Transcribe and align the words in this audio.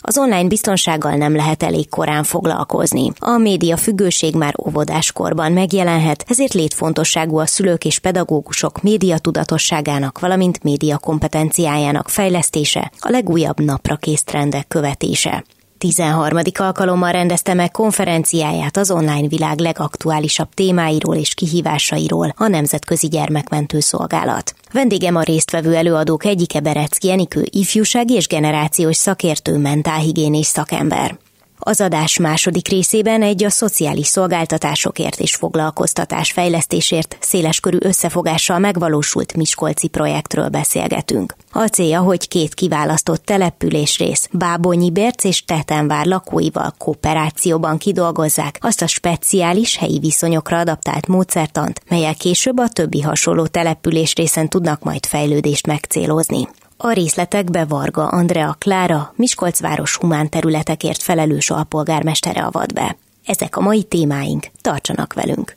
Az 0.00 0.18
online 0.18 0.48
biztonsággal 0.48 1.14
nem 1.14 1.36
lehet 1.36 1.62
elég 1.62 1.88
korán 1.88 2.22
foglalkozni. 2.24 3.12
A 3.18 3.36
média 3.36 3.76
függőség 3.76 4.34
már 4.34 4.54
óvodáskorban 4.66 5.52
megjelenhet, 5.52 6.24
ezért 6.28 6.52
létfontosságú 6.54 7.38
a 7.38 7.46
szülők 7.46 7.84
és 7.84 7.98
pedagógusok 7.98 8.82
média 8.82 9.18
tudatosságának, 9.18 10.18
valamint 10.18 10.62
média 10.62 10.98
kompetenciájának 10.98 12.08
fejlesztése, 12.08 12.92
a 12.98 13.10
legújabb 13.10 13.60
napra 13.60 13.96
kész 13.96 14.24
trendek 14.24 14.68
követése. 14.68 15.44
13. 15.80 16.38
alkalommal 16.58 17.12
rendezte 17.12 17.54
meg 17.54 17.70
konferenciáját 17.70 18.76
az 18.76 18.90
online 18.90 19.28
világ 19.28 19.58
legaktuálisabb 19.58 20.48
témáiról 20.54 21.16
és 21.16 21.34
kihívásairól 21.34 22.32
a 22.36 22.46
Nemzetközi 22.46 23.08
Gyermekmentő 23.08 23.80
Szolgálat. 23.80 24.54
Vendégem 24.72 25.16
a 25.16 25.22
résztvevő 25.22 25.74
előadók 25.74 26.24
egyike 26.24 26.60
Berecki 26.60 27.10
Enikő 27.10 27.46
ifjúsági 27.50 28.14
és 28.14 28.26
generációs 28.26 28.96
szakértő 28.96 29.56
mentálhigiénés 29.56 30.46
szakember. 30.46 31.18
Az 31.62 31.80
adás 31.80 32.18
második 32.18 32.68
részében 32.68 33.22
egy 33.22 33.44
a 33.44 33.50
szociális 33.50 34.06
szolgáltatásokért 34.06 35.20
és 35.20 35.34
foglalkoztatás 35.34 36.32
fejlesztésért 36.32 37.16
széleskörű 37.20 37.76
összefogással 37.80 38.58
megvalósult 38.58 39.36
Miskolci 39.36 39.88
projektről 39.88 40.48
beszélgetünk. 40.48 41.34
A 41.52 41.66
célja, 41.66 42.00
hogy 42.00 42.28
két 42.28 42.54
kiválasztott 42.54 43.24
településrész, 43.24 44.28
Bábonyi 44.32 44.90
Berc 44.90 45.24
és 45.24 45.44
Tetenvár 45.44 46.06
lakóival 46.06 46.74
kooperációban 46.78 47.78
kidolgozzák 47.78 48.58
azt 48.60 48.82
a 48.82 48.86
speciális 48.86 49.76
helyi 49.76 49.98
viszonyokra 49.98 50.58
adaptált 50.58 51.06
módszertant, 51.06 51.80
melyel 51.88 52.14
később 52.14 52.58
a 52.58 52.68
többi 52.68 53.00
hasonló 53.00 53.46
településrészen 53.46 54.48
tudnak 54.48 54.82
majd 54.82 55.06
fejlődést 55.06 55.66
megcélozni. 55.66 56.48
A 56.82 56.92
részletekbe 56.92 57.64
Varga 57.64 58.06
Andrea 58.06 58.56
Klára, 58.58 59.12
Miskolcváros 59.16 59.96
humán 59.96 60.28
területekért 60.28 61.02
felelős 61.02 61.50
alpolgármestere 61.50 62.42
avat 62.42 62.74
be. 62.74 62.96
Ezek 63.26 63.56
a 63.56 63.60
mai 63.60 63.82
témáink, 63.82 64.46
tartsanak 64.60 65.12
velünk! 65.12 65.56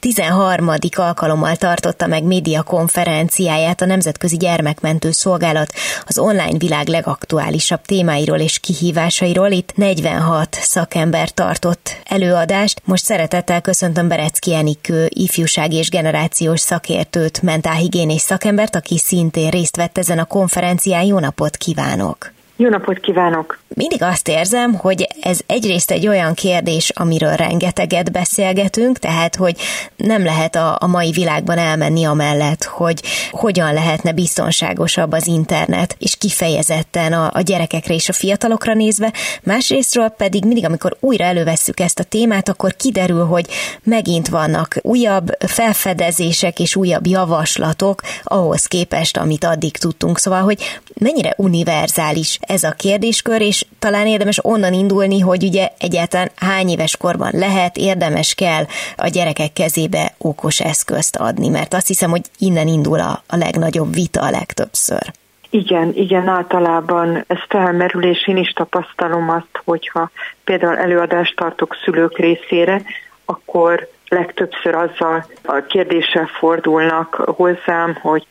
13. 0.00 0.70
alkalommal 0.96 1.56
tartotta 1.56 2.06
meg 2.06 2.22
média 2.22 2.62
konferenciáját 2.62 3.80
a 3.80 3.86
Nemzetközi 3.86 4.36
Gyermekmentő 4.36 5.10
Szolgálat 5.10 5.72
az 6.06 6.18
online 6.18 6.58
világ 6.58 6.88
legaktuálisabb 6.88 7.80
témáiról 7.82 8.38
és 8.38 8.58
kihívásairól. 8.58 9.50
Itt 9.50 9.76
46 9.76 10.54
szakember 10.60 11.30
tartott 11.30 11.96
előadást. 12.04 12.82
Most 12.84 13.04
szeretettel 13.04 13.60
köszöntöm 13.60 14.08
Berecki 14.08 14.54
Enikő, 14.54 15.06
ifjúsági 15.08 15.76
és 15.76 15.88
generációs 15.88 16.60
szakértőt, 16.60 17.42
mentálhigiénés 17.42 18.20
szakembert, 18.20 18.76
aki 18.76 18.98
szintén 18.98 19.50
részt 19.50 19.76
vett 19.76 19.98
ezen 19.98 20.18
a 20.18 20.24
konferencián. 20.24 21.04
Jó 21.04 21.18
napot 21.18 21.56
kívánok! 21.56 22.39
Jó 22.60 22.68
napot 22.68 22.98
kívánok! 22.98 23.58
Mindig 23.74 24.02
azt 24.02 24.28
érzem, 24.28 24.74
hogy 24.74 25.06
ez 25.20 25.40
egyrészt 25.46 25.90
egy 25.90 26.08
olyan 26.08 26.34
kérdés, 26.34 26.90
amiről 26.90 27.34
rengeteget 27.34 28.12
beszélgetünk, 28.12 28.98
tehát 28.98 29.36
hogy 29.36 29.56
nem 29.96 30.24
lehet 30.24 30.56
a, 30.56 30.76
a 30.80 30.86
mai 30.86 31.10
világban 31.10 31.58
elmenni 31.58 32.04
amellett, 32.04 32.64
hogy 32.64 33.02
hogyan 33.30 33.74
lehetne 33.74 34.12
biztonságosabb 34.12 35.12
az 35.12 35.26
internet, 35.26 35.96
és 35.98 36.16
kifejezetten 36.16 37.12
a, 37.12 37.30
a 37.32 37.40
gyerekekre 37.40 37.94
és 37.94 38.08
a 38.08 38.12
fiatalokra 38.12 38.74
nézve. 38.74 39.12
Másrésztről 39.42 40.08
pedig 40.08 40.44
mindig, 40.44 40.64
amikor 40.64 40.96
újra 41.00 41.24
elővesszük 41.24 41.80
ezt 41.80 41.98
a 41.98 42.04
témát, 42.04 42.48
akkor 42.48 42.76
kiderül, 42.76 43.24
hogy 43.24 43.46
megint 43.82 44.28
vannak 44.28 44.76
újabb 44.82 45.36
felfedezések 45.38 46.58
és 46.58 46.76
újabb 46.76 47.06
javaslatok 47.06 48.00
ahhoz 48.22 48.66
képest, 48.66 49.16
amit 49.16 49.44
addig 49.44 49.76
tudtunk. 49.76 50.18
Szóval, 50.18 50.42
hogy 50.42 50.80
mennyire 50.94 51.34
univerzális 51.36 52.38
ez 52.50 52.62
a 52.62 52.74
kérdéskör, 52.76 53.40
és 53.40 53.64
talán 53.78 54.06
érdemes 54.06 54.38
onnan 54.42 54.72
indulni, 54.72 55.20
hogy 55.20 55.44
ugye 55.44 55.68
egyáltalán 55.78 56.30
hány 56.36 56.68
éves 56.68 56.96
korban 56.96 57.30
lehet, 57.32 57.76
érdemes 57.76 58.34
kell 58.34 58.64
a 58.96 59.08
gyerekek 59.08 59.52
kezébe 59.52 60.12
okos 60.18 60.60
eszközt 60.60 61.16
adni, 61.16 61.48
mert 61.48 61.74
azt 61.74 61.86
hiszem, 61.86 62.10
hogy 62.10 62.22
innen 62.38 62.66
indul 62.66 63.00
a, 63.00 63.22
a 63.26 63.36
legnagyobb 63.36 63.94
vita 63.94 64.20
a 64.20 64.30
legtöbbször. 64.30 65.02
Igen, 65.50 65.92
igen, 65.94 66.28
általában 66.28 67.24
ez 67.26 67.38
felmerül, 67.48 68.04
és 68.04 68.28
én 68.28 68.36
is 68.36 68.52
tapasztalom 68.52 69.30
azt, 69.30 69.62
hogyha 69.64 70.10
például 70.44 70.76
előadást 70.76 71.36
tartok 71.36 71.76
szülők 71.84 72.18
részére, 72.18 72.82
akkor 73.24 73.88
legtöbbször 74.08 74.74
azzal 74.74 75.26
a 75.44 75.64
kérdéssel 75.68 76.26
fordulnak 76.26 77.14
hozzám, 77.14 77.98
hogy 78.02 78.26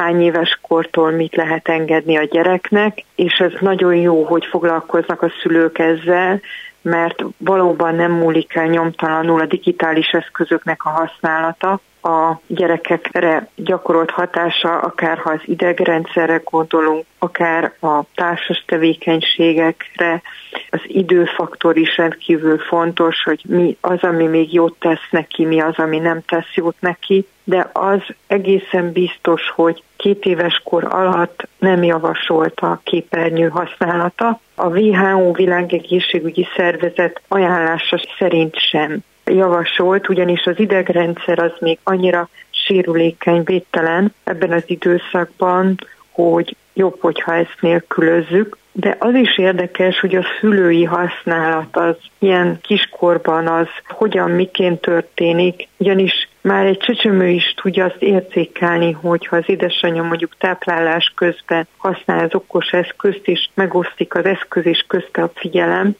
hány 0.00 0.22
éves 0.22 0.58
kortól 0.62 1.10
mit 1.10 1.36
lehet 1.36 1.68
engedni 1.68 2.16
a 2.16 2.24
gyereknek, 2.24 3.04
és 3.14 3.32
ez 3.32 3.52
nagyon 3.60 3.94
jó, 3.94 4.24
hogy 4.24 4.46
foglalkoznak 4.46 5.22
a 5.22 5.32
szülők 5.42 5.78
ezzel, 5.78 6.40
mert 6.82 7.24
valóban 7.36 7.94
nem 7.94 8.12
múlik 8.12 8.54
el 8.54 8.66
nyomtalanul 8.66 9.40
a 9.40 9.46
digitális 9.46 10.08
eszközöknek 10.08 10.84
a 10.84 10.88
használata, 10.88 11.80
a 12.02 12.40
gyerekekre 12.46 13.48
gyakorolt 13.54 14.10
hatása, 14.10 14.78
akár 14.78 15.18
ha 15.18 15.30
az 15.30 15.40
idegrendszerre 15.44 16.40
gondolunk, 16.44 17.04
akár 17.18 17.72
a 17.80 18.02
társas 18.14 18.64
tevékenységekre, 18.66 20.22
az 20.70 20.80
időfaktor 20.86 21.76
is 21.76 21.96
rendkívül 21.96 22.58
fontos, 22.58 23.22
hogy 23.22 23.42
mi 23.48 23.76
az, 23.80 23.98
ami 24.02 24.26
még 24.26 24.52
jót 24.52 24.76
tesz 24.78 25.08
neki, 25.10 25.44
mi 25.44 25.60
az, 25.60 25.74
ami 25.76 25.98
nem 25.98 26.20
tesz 26.26 26.54
jót 26.54 26.76
neki, 26.80 27.26
de 27.44 27.70
az 27.72 28.00
egészen 28.26 28.92
biztos, 28.92 29.50
hogy 29.54 29.82
két 29.96 30.24
éves 30.24 30.60
kor 30.64 30.84
alatt 30.84 31.48
nem 31.58 31.82
javasolt 31.82 32.60
a 32.60 32.80
képernyő 32.84 33.48
használata. 33.48 34.40
A 34.54 34.66
WHO 34.66 35.32
világegészségügyi 35.32 36.46
szervezet 36.56 37.20
ajánlása 37.28 38.00
szerint 38.18 38.58
sem 38.58 38.98
javasolt, 39.30 40.08
ugyanis 40.08 40.44
az 40.44 40.58
idegrendszer 40.58 41.38
az 41.38 41.52
még 41.58 41.78
annyira 41.82 42.28
sérülékeny, 42.50 43.42
védtelen 43.44 44.14
ebben 44.24 44.52
az 44.52 44.62
időszakban, 44.66 45.74
hogy 46.10 46.56
jobb, 46.74 46.96
hogyha 47.00 47.34
ezt 47.34 47.56
nélkülözzük. 47.60 48.58
De 48.72 48.96
az 48.98 49.14
is 49.14 49.38
érdekes, 49.38 50.00
hogy 50.00 50.14
a 50.14 50.24
szülői 50.40 50.84
használat 50.84 51.76
az 51.76 51.96
ilyen 52.18 52.58
kiskorban 52.62 53.46
az 53.46 53.68
hogyan, 53.88 54.30
miként 54.30 54.80
történik, 54.80 55.68
ugyanis 55.76 56.28
már 56.40 56.66
egy 56.66 56.78
csecsemő 56.78 57.28
is 57.28 57.54
tudja 57.62 57.84
azt 57.84 58.02
értékelni, 58.02 58.92
hogyha 58.92 59.36
az 59.36 59.44
édesanyja 59.46 60.02
mondjuk 60.02 60.36
táplálás 60.38 61.12
közben 61.16 61.66
használ 61.76 62.24
az 62.24 62.34
okos 62.34 62.70
eszközt, 62.70 63.28
és 63.28 63.48
megosztik 63.54 64.14
az 64.14 64.24
eszköz 64.24 64.66
és 64.66 64.84
közte 64.88 65.22
a 65.22 65.30
figyelem, 65.34 65.96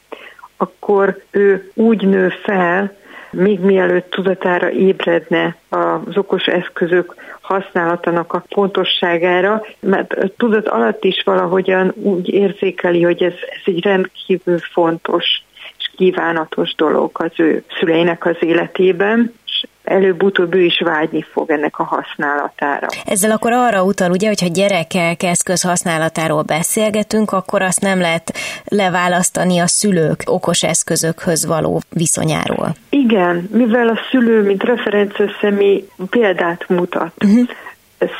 akkor 0.57 1.21
ő 1.31 1.71
úgy 1.73 2.07
nő 2.07 2.29
fel, 2.29 2.95
még 3.31 3.59
mielőtt 3.59 4.09
tudatára 4.09 4.71
ébredne 4.71 5.55
az 5.69 6.17
okos 6.17 6.45
eszközök 6.45 7.15
használatának 7.41 8.33
a 8.33 8.43
pontosságára, 8.49 9.65
mert 9.79 10.31
tudat 10.37 10.67
alatt 10.67 11.03
is 11.03 11.23
valahogyan 11.23 11.93
úgy 11.95 12.29
érzékeli, 12.29 13.03
hogy 13.03 13.23
ez, 13.23 13.33
ez 13.33 13.61
egy 13.65 13.83
rendkívül 13.83 14.59
fontos 14.59 15.43
és 15.77 15.91
kívánatos 15.95 16.75
dolog 16.75 17.09
az 17.13 17.31
ő 17.35 17.63
szüleinek 17.79 18.25
az 18.25 18.35
életében, 18.39 19.33
előbb-utóbb 19.83 20.53
ő 20.53 20.61
is 20.61 20.81
vágyni 20.85 21.25
fog 21.31 21.51
ennek 21.51 21.79
a 21.79 21.83
használatára. 21.83 22.87
Ezzel 23.05 23.31
akkor 23.31 23.51
arra 23.51 23.83
utal, 23.83 24.11
ugye, 24.11 24.27
hogyha 24.27 24.47
gyerekek 24.47 25.23
eszköz 25.23 25.61
használatáról 25.61 26.41
beszélgetünk, 26.41 27.31
akkor 27.31 27.61
azt 27.61 27.81
nem 27.81 27.99
lehet 27.99 28.33
leválasztani 28.65 29.59
a 29.59 29.67
szülők 29.67 30.23
okos 30.25 30.63
eszközökhöz 30.63 31.45
való 31.45 31.81
viszonyáról. 31.89 32.75
Igen, 32.89 33.49
mivel 33.51 33.87
a 33.87 33.99
szülő, 34.11 34.41
mint 34.41 34.63
referencia 34.63 35.29
személy 35.41 35.87
példát 36.09 36.69
mutat. 36.69 37.11
Uh-huh 37.25 37.47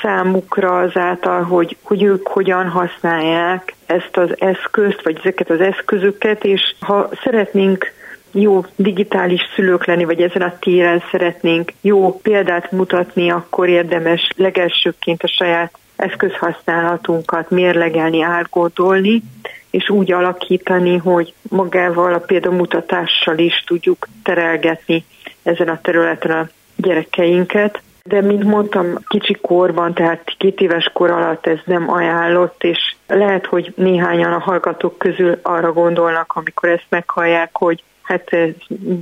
számukra 0.01 0.79
azáltal, 0.79 1.43
hogy, 1.43 1.77
hogy 1.81 2.03
ők 2.03 2.27
hogyan 2.27 2.69
használják 2.69 3.73
ezt 3.85 4.17
az 4.17 4.29
eszközt, 4.37 5.01
vagy 5.03 5.17
ezeket 5.19 5.49
az 5.49 5.59
eszközöket, 5.59 6.43
és 6.43 6.75
ha 6.79 7.09
szeretnénk 7.23 7.91
jó 8.31 8.65
digitális 8.75 9.41
szülők 9.55 9.85
lenni, 9.85 10.05
vagy 10.05 10.21
ezen 10.21 10.41
a 10.41 10.57
téren 10.59 11.03
szeretnénk 11.11 11.71
jó 11.81 12.19
példát 12.19 12.71
mutatni, 12.71 13.31
akkor 13.31 13.69
érdemes 13.69 14.29
legelsőként 14.35 15.23
a 15.23 15.27
saját 15.27 15.79
eszközhasználatunkat 15.95 17.49
mérlegelni, 17.49 18.21
átgódolni, 18.21 19.21
és 19.69 19.89
úgy 19.89 20.11
alakítani, 20.11 20.97
hogy 20.97 21.33
magával 21.49 22.13
a 22.13 22.19
példamutatással 22.19 23.37
is 23.37 23.63
tudjuk 23.67 24.07
terelgetni 24.23 25.05
ezen 25.43 25.67
a 25.67 25.81
területen 25.81 26.31
a 26.31 26.49
gyerekeinket. 26.75 27.81
De, 28.03 28.21
mint 28.21 28.43
mondtam, 28.43 28.97
kicsi 29.07 29.37
korban, 29.41 29.93
tehát 29.93 30.33
két 30.37 30.59
éves 30.59 30.89
kor 30.93 31.11
alatt 31.11 31.47
ez 31.47 31.59
nem 31.65 31.89
ajánlott, 31.89 32.63
és 32.63 32.95
lehet, 33.07 33.45
hogy 33.45 33.73
néhányan 33.75 34.33
a 34.33 34.39
hallgatók 34.39 34.97
közül 34.97 35.39
arra 35.41 35.73
gondolnak, 35.73 36.31
amikor 36.35 36.69
ezt 36.69 36.85
meghallják, 36.89 37.49
hogy 37.53 37.83
hát 38.11 38.33
ez 38.33 38.49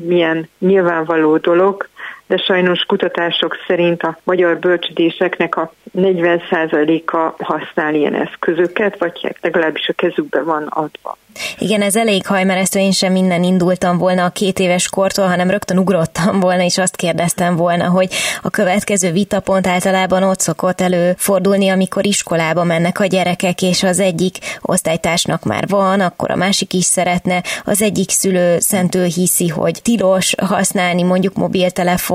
milyen 0.08 0.50
nyilvánvaló 0.58 1.38
dolog, 1.38 1.88
de 2.30 2.38
sajnos 2.38 2.84
kutatások 2.88 3.58
szerint 3.68 4.02
a 4.02 4.18
magyar 4.24 4.60
bölcsödéseknek 4.60 5.56
a 5.56 5.74
40%-a 5.98 7.44
használ 7.44 7.96
ilyen 7.96 8.16
eszközöket, 8.16 8.98
vagy 8.98 9.36
legalábbis 9.42 9.88
a 9.88 9.94
kezükbe 9.94 10.44
van 10.44 10.64
adva. 10.64 11.18
Igen, 11.58 11.82
ez 11.82 11.96
elég 11.96 12.26
hajmeresztő, 12.26 12.80
én 12.80 12.92
sem 12.92 13.12
minden 13.12 13.44
indultam 13.44 13.98
volna 13.98 14.26
a 14.26 14.30
két 14.30 14.60
éves 14.60 14.90
kortól, 14.90 15.28
hanem 15.28 15.50
rögtön 15.50 15.78
ugrottam 15.78 16.40
volna, 16.40 16.64
és 16.64 16.78
azt 16.78 16.96
kérdeztem 16.96 17.56
volna, 17.56 17.88
hogy 17.88 18.10
a 18.42 18.50
következő 18.50 19.12
vitapont 19.12 19.68
általában 19.68 20.24
ott 20.24 20.40
szokott 20.40 20.82
előfordulni, 20.82 21.70
amikor 21.70 22.06
iskolába 22.06 22.64
mennek 22.64 23.00
a 23.00 23.06
gyerekek, 23.06 23.62
és 23.62 23.84
az 23.84 24.00
egyik 24.00 24.38
osztálytársnak 24.62 25.44
már 25.44 25.68
van, 25.68 26.00
akkor 26.00 26.32
a 26.32 26.36
másik 26.36 26.74
is 26.74 26.86
szeretne, 26.86 27.44
az 27.64 27.82
egyik 27.82 28.10
szülő 28.10 28.60
szentől 28.60 29.06
hiszi, 29.06 29.48
hogy 29.48 29.80
tilos 29.82 30.36
használni 30.38 31.04
mondjuk 31.04 31.34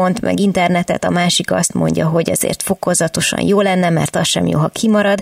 mobiltelefont, 0.05 0.21
meg 0.21 0.41
internetet, 0.41 1.05
a 1.05 1.11
másik 1.11 1.53
azt 1.53 1.75
mondja, 1.75 2.07
hogy 2.07 2.31
azért 2.31 2.63
fokozatosan 2.63 3.41
jó 3.47 3.61
lenne, 3.61 3.91
mert 3.91 4.17
az 4.17 4.27
sem 4.27 4.47
jó, 4.47 4.59
ha 4.59 4.69
kimarad 4.69 5.19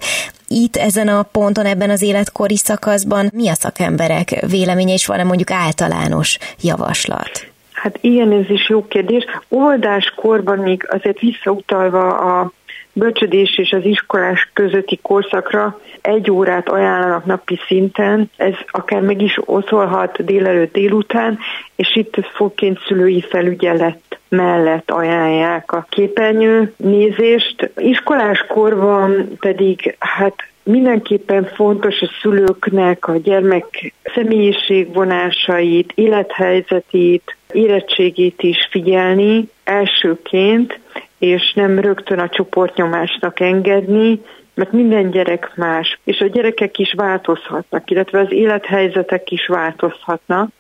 itt 0.48 0.76
ezen 0.76 1.08
a 1.08 1.22
ponton, 1.22 1.66
ebben 1.66 1.90
az 1.90 2.02
életkori 2.02 2.56
szakaszban 2.56 3.30
mi 3.34 3.48
a 3.48 3.54
szakemberek 3.54 4.44
véleménye, 4.50 4.92
és 4.92 5.06
van-e 5.06 5.24
mondjuk 5.24 5.50
általános 5.50 6.38
javaslat? 6.62 7.50
Hát 7.72 7.98
ilyen 8.00 8.32
ez 8.32 8.50
is 8.50 8.68
jó 8.68 8.86
kérdés. 8.86 9.24
Oldáskorban 9.48 10.58
még 10.58 10.86
azért 10.90 11.20
visszautalva 11.20 12.16
a 12.16 12.52
bölcsödés 12.92 13.58
és 13.58 13.72
az 13.72 13.84
iskolás 13.84 14.50
közötti 14.52 14.98
korszakra 15.02 15.80
egy 16.00 16.30
órát 16.30 16.68
ajánlanak 16.68 17.24
napi 17.24 17.58
szinten, 17.66 18.30
ez 18.36 18.54
akár 18.70 19.00
meg 19.00 19.22
is 19.22 19.38
oszolhat 19.44 20.24
délelőtt 20.24 20.72
délután, 20.72 21.38
és 21.76 21.96
itt 21.96 22.14
főként 22.34 22.78
szülői 22.86 23.20
felügyelet 23.20 24.00
mellett 24.28 24.90
ajánlják 24.90 25.72
a 25.72 25.86
képernyő 25.88 26.74
nézést. 26.76 27.70
Iskolás 27.76 28.44
korban 28.48 29.36
pedig 29.40 29.96
hát 29.98 30.34
Mindenképpen 30.64 31.44
fontos 31.54 32.00
a 32.00 32.10
szülőknek 32.20 33.08
a 33.08 33.16
gyermek 33.16 33.92
személyiségvonásait, 34.14 35.92
élethelyzetét, 35.94 37.36
érettségét 37.52 38.42
is 38.42 38.68
figyelni 38.70 39.48
elsőként, 39.64 40.80
és 41.22 41.52
nem 41.54 41.78
rögtön 41.78 42.18
a 42.18 42.28
csoportnyomásnak 42.28 43.40
engedni, 43.40 44.20
mert 44.54 44.72
minden 44.72 45.10
gyerek 45.10 45.52
más, 45.56 45.98
és 46.04 46.20
a 46.20 46.26
gyerekek 46.26 46.78
is 46.78 46.92
változhatnak, 46.96 47.90
illetve 47.90 48.20
az 48.20 48.32
élethelyzetek 48.32 49.30
is 49.30 49.46
változhatnak, 49.46 50.50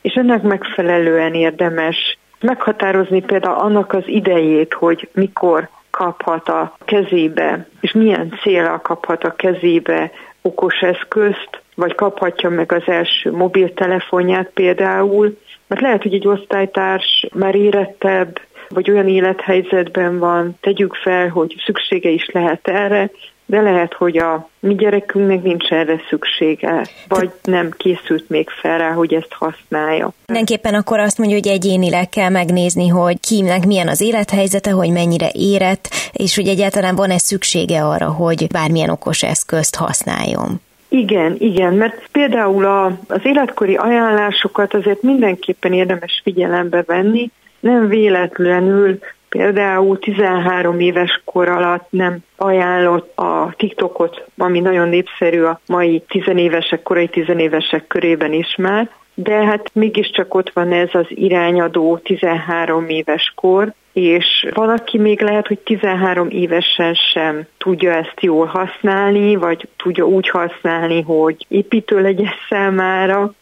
és 0.00 0.14
ennek 0.14 0.42
megfelelően 0.42 1.34
érdemes 1.34 2.18
meghatározni 2.40 3.20
például 3.22 3.58
annak 3.58 3.92
az 3.92 4.02
idejét, 4.06 4.72
hogy 4.72 5.08
mikor 5.12 5.68
kaphat 5.90 6.48
a 6.48 6.76
kezébe, 6.84 7.68
és 7.80 7.92
milyen 7.92 8.38
célra 8.42 8.80
kaphat 8.80 9.24
a 9.24 9.34
kezébe 9.34 10.10
okos 10.42 10.80
eszközt, 10.80 11.62
vagy 11.74 11.94
kaphatja 11.94 12.48
meg 12.48 12.72
az 12.72 12.82
első 12.86 13.32
mobiltelefonját 13.32 14.50
például, 14.54 15.38
mert 15.66 15.80
lehet, 15.80 16.02
hogy 16.02 16.14
egy 16.14 16.28
osztálytárs 16.28 17.26
már 17.32 17.54
érettebb, 17.54 18.40
vagy 18.68 18.90
olyan 18.90 19.08
élethelyzetben 19.08 20.18
van, 20.18 20.56
tegyük 20.60 20.94
fel, 20.94 21.28
hogy 21.28 21.54
szüksége 21.64 22.08
is 22.08 22.28
lehet 22.32 22.68
erre, 22.68 23.10
de 23.46 23.60
lehet, 23.60 23.94
hogy 23.94 24.16
a 24.16 24.48
mi 24.60 24.74
gyerekünknek 24.74 25.42
nincs 25.42 25.70
erre 25.70 26.00
szüksége, 26.08 26.86
vagy 27.08 27.30
nem 27.42 27.70
készült 27.76 28.28
még 28.28 28.48
fel 28.50 28.78
rá, 28.78 28.92
hogy 28.92 29.14
ezt 29.14 29.32
használja. 29.32 30.12
Mindenképpen 30.26 30.74
akkor 30.74 30.98
azt 30.98 31.18
mondja, 31.18 31.36
hogy 31.36 31.48
egyénileg 31.48 32.08
kell 32.08 32.28
megnézni, 32.28 32.88
hogy 32.88 33.20
kinek 33.20 33.66
milyen 33.66 33.88
az 33.88 34.00
élethelyzete, 34.00 34.70
hogy 34.70 34.90
mennyire 34.90 35.28
érett, 35.32 35.88
és 36.12 36.34
hogy 36.34 36.48
egyáltalán 36.48 36.94
van-e 36.94 37.18
szüksége 37.18 37.84
arra, 37.84 38.10
hogy 38.10 38.46
bármilyen 38.52 38.90
okos 38.90 39.22
eszközt 39.22 39.76
használjon. 39.76 40.60
Igen, 40.88 41.36
igen, 41.38 41.74
mert 41.74 42.08
például 42.12 42.64
a, 42.64 42.84
az 43.06 43.20
életkori 43.22 43.74
ajánlásokat 43.74 44.74
azért 44.74 45.02
mindenképpen 45.02 45.72
érdemes 45.72 46.20
figyelembe 46.24 46.82
venni, 46.86 47.30
nem 47.66 47.88
véletlenül 47.88 48.98
Például 49.28 49.98
13 49.98 50.80
éves 50.80 51.22
kor 51.24 51.48
alatt 51.48 51.86
nem 51.90 52.18
ajánlott 52.36 53.18
a 53.18 53.54
TikTokot, 53.56 54.24
ami 54.36 54.60
nagyon 54.60 54.88
népszerű 54.88 55.42
a 55.42 55.60
mai 55.66 56.02
tizenévesek, 56.08 56.82
korai 56.82 57.08
tizenévesek 57.08 57.86
körében 57.86 58.32
is 58.32 58.56
már, 58.56 58.90
de 59.14 59.44
hát 59.44 59.70
mégiscsak 59.72 60.34
ott 60.34 60.50
van 60.52 60.72
ez 60.72 60.88
az 60.92 61.06
irányadó 61.08 61.96
13 61.96 62.88
éves 62.88 63.32
kor, 63.34 63.72
és 63.92 64.46
van, 64.54 64.68
aki 64.68 64.98
még 64.98 65.20
lehet, 65.20 65.46
hogy 65.46 65.58
13 65.58 66.28
évesen 66.30 66.94
sem 66.94 67.46
tudja 67.58 67.92
ezt 67.92 68.20
jól 68.20 68.46
használni, 68.46 69.36
vagy 69.36 69.68
tudja 69.76 70.06
úgy 70.06 70.28
használni, 70.28 71.02
hogy 71.02 71.46
építő 71.48 72.00
legyen 72.00 72.32
számára. 72.48 73.32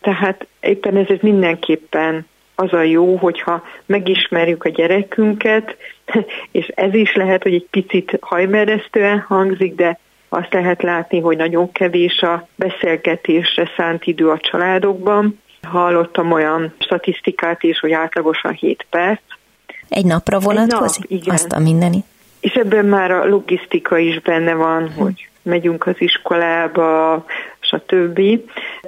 Tehát 0.00 0.46
éppen 0.60 0.96
ezért 0.96 1.22
mindenképpen 1.22 2.26
az 2.54 2.72
a 2.72 2.82
jó, 2.82 3.16
hogyha 3.16 3.62
megismerjük 3.86 4.64
a 4.64 4.68
gyerekünket, 4.68 5.76
és 6.50 6.66
ez 6.66 6.94
is 6.94 7.14
lehet, 7.14 7.42
hogy 7.42 7.54
egy 7.54 7.66
picit 7.70 8.18
hajmeresztően 8.20 9.18
hangzik, 9.18 9.74
de 9.74 9.98
azt 10.28 10.52
lehet 10.52 10.82
látni, 10.82 11.20
hogy 11.20 11.36
nagyon 11.36 11.72
kevés 11.72 12.20
a 12.20 12.48
beszélgetésre 12.54 13.70
szánt 13.76 14.04
idő 14.06 14.28
a 14.28 14.38
családokban. 14.38 15.40
Hallottam 15.62 16.32
olyan 16.32 16.74
statisztikát 16.78 17.62
is, 17.62 17.78
hogy 17.78 17.92
átlagosan 17.92 18.52
7 18.52 18.86
perc. 18.90 19.20
Egy 19.88 20.04
napra 20.04 20.38
vonatkozik? 20.38 21.04
Egy 21.04 21.10
nap, 21.10 21.20
igen. 21.20 21.34
Azt 21.34 21.52
a 21.52 21.58
mindeni. 21.58 22.04
És 22.40 22.52
ebben 22.52 22.84
már 22.84 23.10
a 23.10 23.26
logisztika 23.28 23.98
is 23.98 24.20
benne 24.20 24.54
van, 24.54 24.92
hm. 24.92 25.00
hogy 25.00 25.28
megyünk 25.42 25.86
az 25.86 25.94
iskolába, 25.98 27.24
stb. 27.64 28.20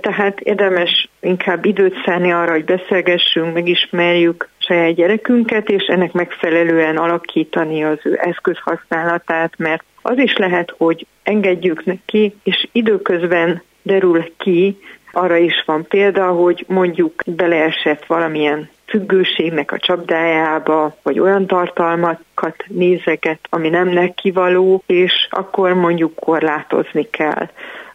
Tehát 0.00 0.40
érdemes 0.40 1.08
inkább 1.20 1.64
időt 1.64 1.94
szállni 2.04 2.32
arra, 2.32 2.50
hogy 2.50 2.64
beszélgessünk, 2.64 3.54
megismerjük 3.54 4.48
saját 4.58 4.94
gyerekünket, 4.94 5.68
és 5.68 5.82
ennek 5.86 6.12
megfelelően 6.12 6.96
alakítani 6.96 7.84
az 7.84 7.98
ő 8.02 8.18
eszközhasználatát, 8.22 9.52
mert 9.58 9.84
az 10.02 10.18
is 10.18 10.36
lehet, 10.36 10.74
hogy 10.78 11.06
engedjük 11.22 11.84
neki, 11.84 12.34
és 12.42 12.68
időközben 12.72 13.62
derül 13.82 14.32
ki, 14.38 14.78
arra 15.12 15.36
is 15.36 15.62
van 15.66 15.86
példa, 15.88 16.26
hogy 16.26 16.64
mondjuk 16.68 17.22
beleesett 17.26 18.06
valamilyen 18.06 18.68
függőségnek 18.86 19.72
a 19.72 19.78
csapdájába, 19.78 20.96
vagy 21.02 21.18
olyan 21.18 21.46
tartalmakat 21.46 22.64
nézeget, 22.66 23.38
ami 23.50 23.68
nem 23.68 23.88
neki 23.88 24.30
való, 24.30 24.82
és 24.86 25.28
akkor 25.30 25.74
mondjuk 25.74 26.14
korlátozni 26.14 27.10
kell 27.10 27.48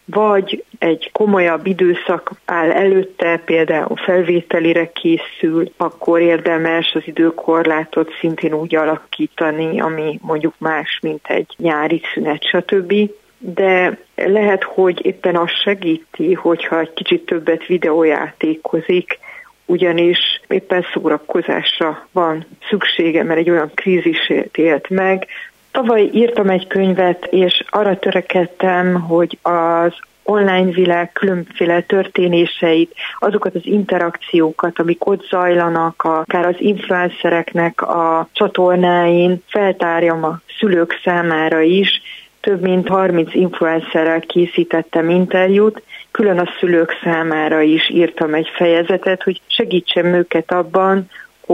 vagy 0.04 0.64
egy 0.78 1.10
komolyabb 1.12 1.66
időszak 1.66 2.30
áll 2.44 2.70
előtte, 2.70 3.42
például 3.44 3.96
felvételire 3.96 4.90
készül, 4.92 5.72
akkor 5.76 6.20
érdemes 6.20 6.92
az 6.94 7.02
időkorlátot 7.04 8.12
szintén 8.20 8.54
úgy 8.54 8.74
alakítani, 8.74 9.80
ami 9.80 10.18
mondjuk 10.22 10.54
más, 10.58 10.98
mint 11.02 11.26
egy 11.26 11.54
nyári 11.56 12.00
szünet, 12.14 12.44
stb. 12.44 12.94
De 13.38 13.98
lehet, 14.14 14.62
hogy 14.62 15.06
éppen 15.06 15.36
az 15.36 15.50
segíti, 15.62 16.32
hogyha 16.32 16.80
egy 16.80 16.92
kicsit 16.92 17.26
többet 17.26 17.66
videójátékozik, 17.66 19.18
ugyanis 19.66 20.18
éppen 20.48 20.84
szórakozásra 20.92 22.08
van 22.12 22.46
szüksége, 22.68 23.22
mert 23.22 23.38
egy 23.40 23.50
olyan 23.50 23.70
krízis 23.74 24.32
élt 24.52 24.88
meg, 24.88 25.26
Tavaly 25.72 26.10
írtam 26.12 26.48
egy 26.48 26.66
könyvet, 26.66 27.24
és 27.30 27.64
arra 27.70 27.98
törekedtem, 27.98 29.00
hogy 29.00 29.38
az 29.42 29.92
online 30.22 30.70
világ 30.70 31.12
különféle 31.12 31.80
történéseit, 31.80 32.94
azokat 33.18 33.54
az 33.54 33.60
interakciókat, 33.64 34.78
amik 34.78 35.06
ott 35.06 35.26
zajlanak, 35.28 36.02
akár 36.02 36.46
az 36.46 36.54
influencereknek 36.58 37.82
a 37.82 38.28
csatornáin, 38.32 39.42
feltárjam 39.46 40.24
a 40.24 40.40
szülők 40.58 41.00
számára 41.04 41.60
is. 41.60 42.02
Több 42.40 42.60
mint 42.60 42.88
30 42.88 43.34
influencerrel 43.34 44.20
készítettem 44.20 45.10
interjút, 45.10 45.82
külön 46.10 46.38
a 46.38 46.48
szülők 46.58 46.98
számára 47.02 47.60
is 47.60 47.90
írtam 47.90 48.34
egy 48.34 48.48
fejezetet, 48.54 49.22
hogy 49.22 49.40
segítsem 49.46 50.06
őket 50.06 50.52
abban, 50.52 51.08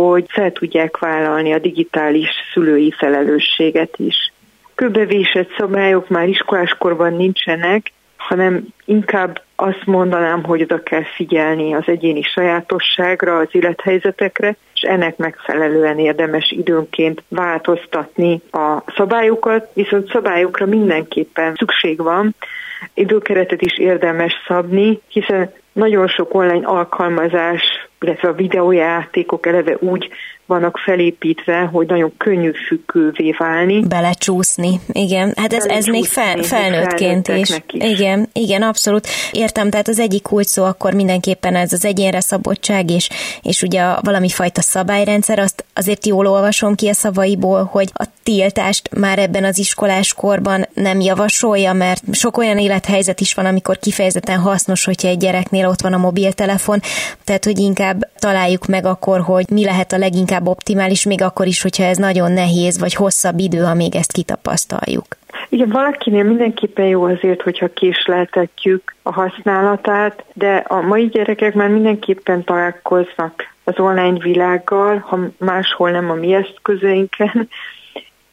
hogy 0.06 0.24
fel 0.28 0.52
tudják 0.52 0.98
vállalni 0.98 1.52
a 1.52 1.58
digitális 1.58 2.28
szülői 2.52 2.94
felelősséget 2.98 3.94
is. 3.96 4.32
Köbevésett 4.74 5.50
szabályok 5.58 6.08
már 6.08 6.28
iskoláskorban 6.28 7.12
nincsenek, 7.12 7.92
hanem 8.16 8.66
inkább 8.88 9.42
azt 9.56 9.86
mondanám, 9.86 10.44
hogy 10.44 10.62
oda 10.62 10.82
kell 10.82 11.04
figyelni 11.16 11.74
az 11.74 11.82
egyéni 11.86 12.22
sajátosságra, 12.22 13.36
az 13.36 13.48
élethelyzetekre, 13.50 14.56
és 14.74 14.80
ennek 14.80 15.16
megfelelően 15.16 15.98
érdemes 15.98 16.50
időnként 16.50 17.22
változtatni 17.28 18.40
a 18.50 18.82
szabályokat, 18.96 19.70
viszont 19.72 20.10
szabályokra 20.10 20.66
mindenképpen 20.66 21.54
szükség 21.54 22.02
van, 22.02 22.34
időkeretet 22.94 23.62
is 23.62 23.78
érdemes 23.78 24.32
szabni, 24.46 25.00
hiszen 25.08 25.52
nagyon 25.72 26.08
sok 26.08 26.34
online 26.34 26.66
alkalmazás, 26.66 27.62
illetve 28.00 28.28
a 28.28 28.32
videójátékok 28.32 29.46
eleve 29.46 29.76
úgy 29.80 30.08
vannak 30.46 30.78
felépítve, 30.78 31.58
hogy 31.72 31.86
nagyon 31.86 32.12
könnyű 32.16 32.50
függővé 32.66 33.34
válni. 33.38 33.80
Belecsúszni, 33.88 34.80
igen. 34.92 35.32
Hát 35.36 35.52
ez, 35.52 35.64
ez 35.64 35.86
még 35.86 36.04
fel, 36.04 36.42
felnőttként 36.42 37.28
is. 37.28 37.50
is. 37.50 37.60
Igen, 37.72 38.28
igen, 38.32 38.62
abszolút. 38.62 38.77
Értem, 39.32 39.70
tehát 39.70 39.88
az 39.88 39.98
egyik 39.98 40.22
kulcs 40.22 40.46
szó 40.46 40.64
akkor 40.64 40.92
mindenképpen 40.92 41.56
ez 41.56 41.72
az 41.72 41.84
egyénre 41.84 42.20
szabadság, 42.20 42.90
és, 42.90 43.08
és 43.42 43.62
ugye 43.62 43.82
a 43.82 44.00
valami 44.02 44.28
fajta 44.28 44.60
szabályrendszer, 44.60 45.38
azt 45.38 45.64
azért 45.74 46.06
jól 46.06 46.26
olvasom 46.26 46.74
ki 46.74 46.88
a 46.88 46.94
szavaiból, 46.94 47.64
hogy 47.64 47.90
a 47.94 48.04
tiltást 48.28 48.94
már 48.98 49.18
ebben 49.18 49.44
az 49.44 49.58
iskolás 49.58 50.14
korban 50.14 50.64
nem 50.74 51.00
javasolja, 51.00 51.72
mert 51.72 52.02
sok 52.12 52.36
olyan 52.36 52.58
élethelyzet 52.58 53.20
is 53.20 53.34
van, 53.34 53.46
amikor 53.46 53.78
kifejezetten 53.78 54.38
hasznos, 54.38 54.84
hogyha 54.84 55.08
egy 55.08 55.18
gyereknél 55.18 55.68
ott 55.68 55.80
van 55.80 55.92
a 55.92 55.96
mobiltelefon, 55.96 56.78
tehát 57.24 57.44
hogy 57.44 57.58
inkább 57.58 57.98
találjuk 58.18 58.66
meg 58.66 58.86
akkor, 58.86 59.20
hogy 59.20 59.44
mi 59.50 59.64
lehet 59.64 59.92
a 59.92 59.98
leginkább 59.98 60.38
inkább 60.38 60.46
optimális, 60.46 61.04
még 61.04 61.22
akkor 61.22 61.46
is, 61.46 61.62
hogyha 61.62 61.84
ez 61.84 61.96
nagyon 61.96 62.32
nehéz, 62.32 62.78
vagy 62.78 62.94
hosszabb 62.94 63.38
idő, 63.38 63.64
amíg 63.64 63.94
ezt 63.94 64.12
kitapasztaljuk. 64.12 65.06
Igen, 65.48 65.68
valakinél 65.68 66.24
mindenképpen 66.24 66.86
jó 66.86 67.04
azért, 67.04 67.42
hogyha 67.42 67.68
késleltetjük 67.68 68.94
a 69.02 69.12
használatát, 69.12 70.24
de 70.32 70.56
a 70.56 70.80
mai 70.80 71.06
gyerekek 71.06 71.54
már 71.54 71.68
mindenképpen 71.68 72.44
találkoznak 72.44 73.32
az 73.64 73.78
online 73.78 74.18
világgal, 74.18 74.98
ha 74.98 75.18
máshol 75.38 75.90
nem 75.90 76.10
a 76.10 76.14
mi 76.14 76.34
eszközeinken, 76.34 77.48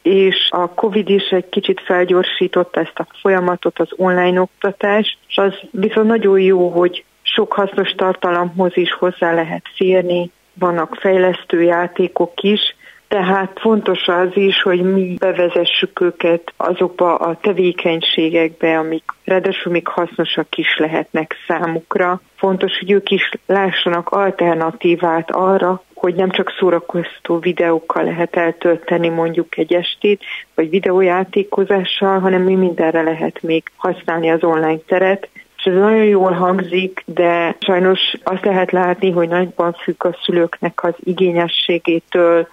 és 0.06 0.48
a 0.50 0.68
Covid 0.68 1.08
is 1.08 1.28
egy 1.30 1.48
kicsit 1.48 1.80
felgyorsította 1.80 2.80
ezt 2.80 2.98
a 2.98 3.06
folyamatot, 3.20 3.78
az 3.78 3.88
online 3.96 4.40
oktatás, 4.40 5.18
és 5.28 5.36
az 5.36 5.54
viszont 5.70 6.06
nagyon 6.06 6.40
jó, 6.40 6.68
hogy 6.68 7.04
sok 7.22 7.52
hasznos 7.52 7.90
tartalomhoz 7.90 8.76
is 8.76 8.92
hozzá 8.92 9.34
lehet 9.34 9.62
férni, 9.74 10.30
vannak 10.54 10.94
fejlesztő 10.94 11.62
játékok 11.62 12.42
is, 12.42 12.60
tehát 13.08 13.58
fontos 13.60 14.08
az 14.08 14.30
is, 14.34 14.62
hogy 14.62 14.82
mi 14.82 15.16
bevezessük 15.18 16.00
őket 16.00 16.52
azokba 16.56 17.14
a 17.14 17.38
tevékenységekbe, 17.40 18.78
amik 18.78 19.04
ráadásul 19.24 19.72
még 19.72 19.88
hasznosak 19.88 20.56
is 20.56 20.76
lehetnek 20.76 21.34
számukra. 21.46 22.20
Fontos, 22.36 22.78
hogy 22.78 22.90
ők 22.90 23.10
is 23.10 23.30
lássanak 23.46 24.08
alternatívát 24.08 25.30
arra, 25.30 25.82
hogy 26.06 26.14
nem 26.14 26.30
csak 26.30 26.54
szórakoztató 26.58 27.38
videókkal 27.38 28.04
lehet 28.04 28.36
eltölteni 28.36 29.08
mondjuk 29.08 29.58
egy 29.58 29.72
estét, 29.72 30.22
vagy 30.54 30.70
videójátékozással, 30.70 32.18
hanem 32.18 32.42
mi 32.42 32.54
mindenre 32.54 33.02
lehet 33.02 33.42
még 33.42 33.62
használni 33.76 34.30
az 34.30 34.44
online 34.44 34.78
teret, 34.86 35.28
ez 35.64 35.72
nagyon 35.72 36.04
jól 36.04 36.32
hangzik, 36.32 37.02
de 37.06 37.56
sajnos 37.60 38.00
azt 38.22 38.44
lehet 38.44 38.70
látni, 38.70 39.10
hogy 39.10 39.28
nagyban 39.28 39.72
függ 39.72 40.04
a 40.04 40.16
szülőknek 40.22 40.84
az 40.84 40.94
igényességétől, 41.04 42.48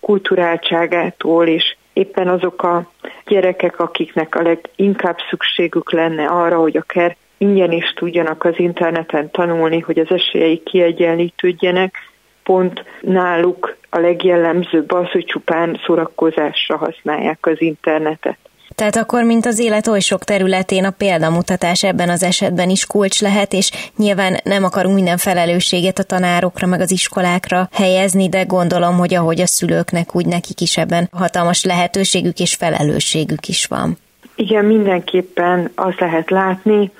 kulturáltságától, 0.00 1.46
és 1.46 1.76
éppen 1.92 2.28
azok 2.28 2.62
a 2.62 2.90
gyerekek, 3.26 3.80
akiknek 3.80 4.34
a 4.34 4.42
leginkább 4.42 5.16
szükségük 5.30 5.92
lenne 5.92 6.26
arra, 6.26 6.56
hogy 6.56 6.76
akár 6.76 7.16
ingyen 7.38 7.72
is 7.72 7.92
tudjanak 7.92 8.44
az 8.44 8.54
interneten 8.56 9.30
tanulni, 9.30 9.80
hogy 9.80 9.98
az 9.98 10.10
esélyeik 10.10 10.62
kiegyenlítődjenek, 10.62 12.12
pont 12.44 12.84
náluk 13.00 13.76
a 13.90 13.98
legjellemzőbb 13.98 14.92
az, 14.92 15.10
hogy 15.10 15.24
csupán 15.24 15.80
szórakozásra 15.86 16.76
használják 16.76 17.46
az 17.46 17.60
internetet. 17.60 18.36
Tehát 18.74 18.96
akkor, 18.96 19.22
mint 19.22 19.46
az 19.46 19.58
élet 19.58 19.86
oly 19.86 20.00
sok 20.00 20.24
területén, 20.24 20.84
a 20.84 20.90
példamutatás 20.90 21.82
ebben 21.82 22.08
az 22.08 22.22
esetben 22.22 22.70
is 22.70 22.86
kulcs 22.86 23.20
lehet, 23.20 23.52
és 23.52 23.70
nyilván 23.96 24.36
nem 24.44 24.64
akarunk 24.64 24.94
minden 24.94 25.16
felelősséget 25.16 25.98
a 25.98 26.02
tanárokra, 26.02 26.66
meg 26.66 26.80
az 26.80 26.90
iskolákra 26.90 27.68
helyezni, 27.72 28.28
de 28.28 28.42
gondolom, 28.42 28.96
hogy 28.96 29.14
ahogy 29.14 29.40
a 29.40 29.46
szülőknek, 29.46 30.16
úgy 30.16 30.26
nekik 30.26 30.60
is 30.60 30.76
ebben 30.76 31.08
hatalmas 31.12 31.64
lehetőségük 31.64 32.38
és 32.38 32.54
felelősségük 32.54 33.48
is 33.48 33.66
van. 33.66 33.96
Igen, 34.36 34.64
mindenképpen 34.64 35.70
azt 35.74 36.00
lehet 36.00 36.30
látni, 36.30 36.90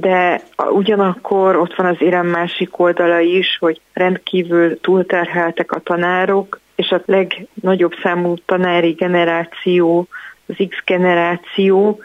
de 0.00 0.42
ugyanakkor 0.70 1.56
ott 1.56 1.74
van 1.74 1.86
az 1.86 1.96
érem 1.98 2.26
másik 2.26 2.78
oldala 2.78 3.20
is, 3.20 3.56
hogy 3.60 3.80
rendkívül 3.92 4.80
túlterheltek 4.80 5.72
a 5.72 5.80
tanárok, 5.80 6.60
és 6.74 6.90
a 6.90 7.02
legnagyobb 7.04 7.94
számú 8.02 8.34
tanári 8.46 8.90
generáció 8.90 10.06
az 10.46 10.54
X 10.68 10.76
generáció, 10.84 11.98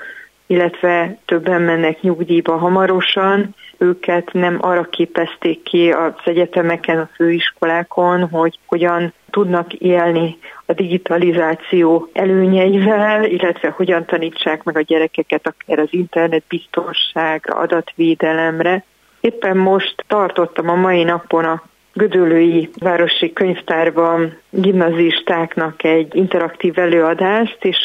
illetve 0.48 1.18
többen 1.26 1.62
mennek 1.62 2.02
nyugdíjba 2.02 2.58
hamarosan, 2.58 3.56
őket 3.78 4.34
nem 4.34 4.58
arra 4.62 4.84
képezték 4.84 5.64
ki 5.64 5.92
az 5.92 6.14
egyetemeken, 6.24 7.00
a 7.00 7.10
főiskolákon, 7.16 8.30
hogy 8.30 8.60
hogyan 8.66 9.14
tudnak 9.30 9.74
élni 9.74 10.38
a 10.66 10.74
digitalizáció 10.74 12.10
előnyeivel, 12.14 13.26
illetve 13.26 13.70
hogyan 13.70 14.06
tanítsák 14.06 14.64
meg 14.64 14.78
a 14.78 14.82
gyerekeket 14.82 15.48
akár 15.48 15.80
az 15.80 15.88
internet 15.92 16.44
biztonságra, 16.48 17.56
adatvédelemre. 17.56 18.84
Éppen 19.20 19.58
most 19.58 20.04
tartottam 20.08 20.70
a 20.70 20.76
mai 20.76 21.04
napon 21.04 21.46
a 21.46 21.64
Gödöllői 21.94 22.70
Városi 22.80 23.34
Könyvtárban 23.34 24.38
gimnazistáknak 24.50 25.84
egy 25.84 26.16
interaktív 26.16 26.80
előadást, 26.80 27.58
és 27.62 27.78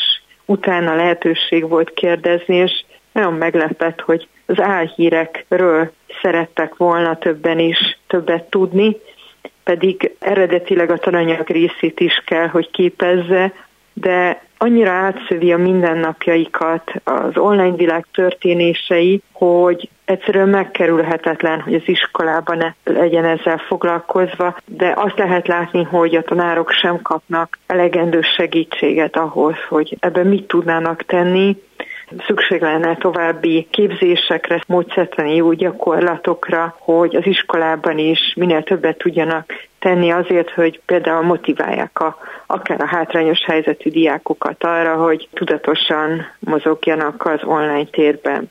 utána 0.45 0.95
lehetőség 0.95 1.69
volt 1.69 1.91
kérdezni, 1.91 2.57
és 2.57 2.85
nagyon 3.13 3.35
meglepett, 3.35 4.01
hogy 4.01 4.29
az 4.47 4.61
álhírekről 4.61 5.93
szerettek 6.23 6.77
volna 6.77 7.19
többen 7.19 7.59
is 7.59 7.99
többet 8.07 8.45
tudni, 8.45 8.97
pedig 9.65 10.15
eredetileg 10.19 10.91
a 10.91 10.99
tananyag 10.99 11.49
részét 11.49 12.01
is 12.01 12.23
kell, 12.27 12.47
hogy 12.47 12.71
képezze, 12.71 13.53
de 13.93 14.43
annyira 14.59 14.91
átszövi 14.91 15.53
a 15.53 15.59
mindennapjaikat, 15.59 16.93
az 17.05 17.37
online 17.37 17.77
világ 17.77 18.07
történései, 18.13 19.23
hogy 19.33 19.89
egyszerűen 20.05 20.49
megkerülhetetlen, 20.49 21.61
hogy 21.61 21.75
az 21.75 21.83
iskolában 21.85 22.57
ne 22.57 22.93
legyen 22.93 23.25
ezzel 23.25 23.59
foglalkozva, 23.59 24.57
de 24.67 24.93
azt 24.97 25.19
lehet 25.19 25.47
látni, 25.47 25.83
hogy 25.83 26.15
a 26.15 26.23
tanárok 26.23 26.71
sem 26.71 27.03
kapnak 27.03 27.59
elegendő 27.67 28.21
segítséget 28.37 29.17
ahhoz, 29.17 29.57
hogy 29.69 29.97
ebben 30.01 30.27
mit 30.27 30.47
tudnának 30.47 31.05
tenni, 31.05 31.57
szükség 32.27 32.61
lenne 32.61 32.97
további 32.97 33.67
képzésekre, 33.71 34.63
módszertani 34.67 35.35
jó 35.35 35.53
gyakorlatokra, 35.53 36.77
hogy 36.79 37.17
az 37.17 37.27
iskolában 37.27 37.99
is 37.99 38.35
minél 38.37 38.63
többet 38.63 38.99
tudjanak 38.99 39.53
tenni 39.79 40.11
azért, 40.11 40.51
hogy 40.51 40.81
például 40.87 41.23
motiválják 41.23 42.01
a, 42.01 42.17
akár 42.47 42.81
a 42.81 42.87
hátrányos 42.87 43.45
helyzetű 43.45 43.91
diákokat 43.91 44.65
arra, 44.65 44.95
hogy 44.95 45.29
tudatosan 45.33 46.27
mozogjanak 46.39 47.25
az 47.25 47.41
online 47.45 47.85
térben 47.91 48.51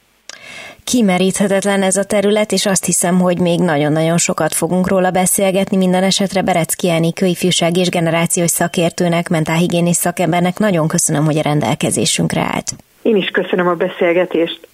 kimeríthetetlen 0.84 1.84
ez 1.84 1.96
a 1.96 2.04
terület, 2.04 2.52
és 2.52 2.66
azt 2.66 2.86
hiszem, 2.86 3.20
hogy 3.20 3.40
még 3.40 3.60
nagyon-nagyon 3.60 4.18
sokat 4.18 4.54
fogunk 4.54 4.88
róla 4.88 5.12
beszélgetni. 5.12 5.78
Minden 5.78 6.04
esetre 6.04 6.42
Berecki 6.42 6.90
Enikő 6.90 7.26
ifjúság 7.26 7.78
és 7.78 7.90
generációs 7.90 8.50
szakértőnek, 8.50 9.30
mentálhigiénis 9.30 9.96
szakembernek 9.96 10.58
nagyon 10.58 10.88
köszönöm, 10.88 11.26
hogy 11.26 11.38
a 11.38 11.42
rendelkezésünkre 11.42 12.42
állt. 12.42 12.76
Én 13.02 13.16
is 13.16 13.28
köszönöm 13.28 13.68
a 13.68 13.74
beszélgetést. 13.74 14.68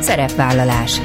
Szerepvállalás. 0.00 1.00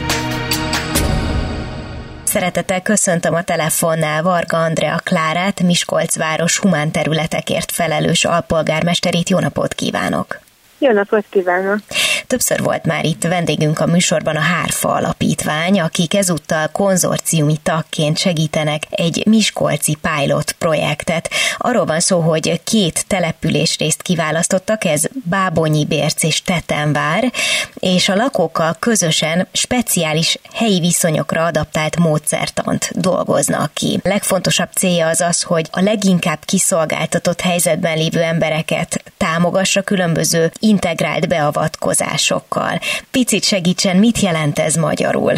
Szeretettel 2.23 2.81
köszöntöm 2.81 3.33
a 3.33 3.43
telefonnál 3.43 4.23
Varga 4.23 4.57
Andrea 4.57 4.99
Klárát, 5.03 5.61
Miskolc 5.63 6.17
város 6.17 6.59
humán 6.59 6.91
területekért 6.91 7.71
felelős 7.71 8.25
alpolgármesterét. 8.25 9.29
Jó 9.29 9.39
napot 9.39 9.73
kívánok! 9.73 10.39
Jó 10.83 10.91
napot 10.91 11.25
kívánok! 11.29 11.79
Többször 12.27 12.61
volt 12.61 12.85
már 12.85 13.05
itt 13.05 13.23
vendégünk 13.23 13.79
a 13.79 13.85
műsorban 13.85 14.35
a 14.35 14.39
Hárfa 14.39 14.89
Alapítvány, 14.89 15.79
akik 15.79 16.13
ezúttal 16.13 16.67
konzorciumi 16.67 17.57
tagként 17.63 18.17
segítenek 18.17 18.83
egy 18.89 19.23
Miskolci 19.25 19.97
pilot 20.01 20.51
projektet. 20.51 21.29
Arról 21.57 21.85
van 21.85 21.99
szó, 21.99 22.19
hogy 22.19 22.61
két 22.63 23.07
településrészt 23.07 24.01
kiválasztottak, 24.01 24.85
ez 24.85 25.03
Bábonyi 25.23 25.85
Bérc 25.85 26.23
és 26.23 26.41
Tetenvár, 26.41 27.31
és 27.73 28.09
a 28.09 28.15
lakókkal 28.15 28.75
közösen 28.79 29.47
speciális 29.51 30.37
helyi 30.53 30.79
viszonyokra 30.79 31.45
adaptált 31.45 31.97
módszertant 31.97 32.91
dolgoznak 32.93 33.73
ki. 33.73 33.99
Legfontosabb 34.03 34.69
célja 34.75 35.07
az 35.07 35.21
az, 35.21 35.41
hogy 35.41 35.67
a 35.71 35.81
leginkább 35.81 36.39
kiszolgáltatott 36.45 37.41
helyzetben 37.41 37.97
lévő 37.97 38.21
embereket 38.21 39.03
támogassa 39.17 39.81
különböző 39.81 40.51
integrált 40.71 41.27
beavatkozásokkal. 41.27 42.79
Picit 43.11 43.43
segítsen, 43.43 43.97
mit 43.97 44.19
jelent 44.19 44.59
ez 44.59 44.75
magyarul? 44.75 45.33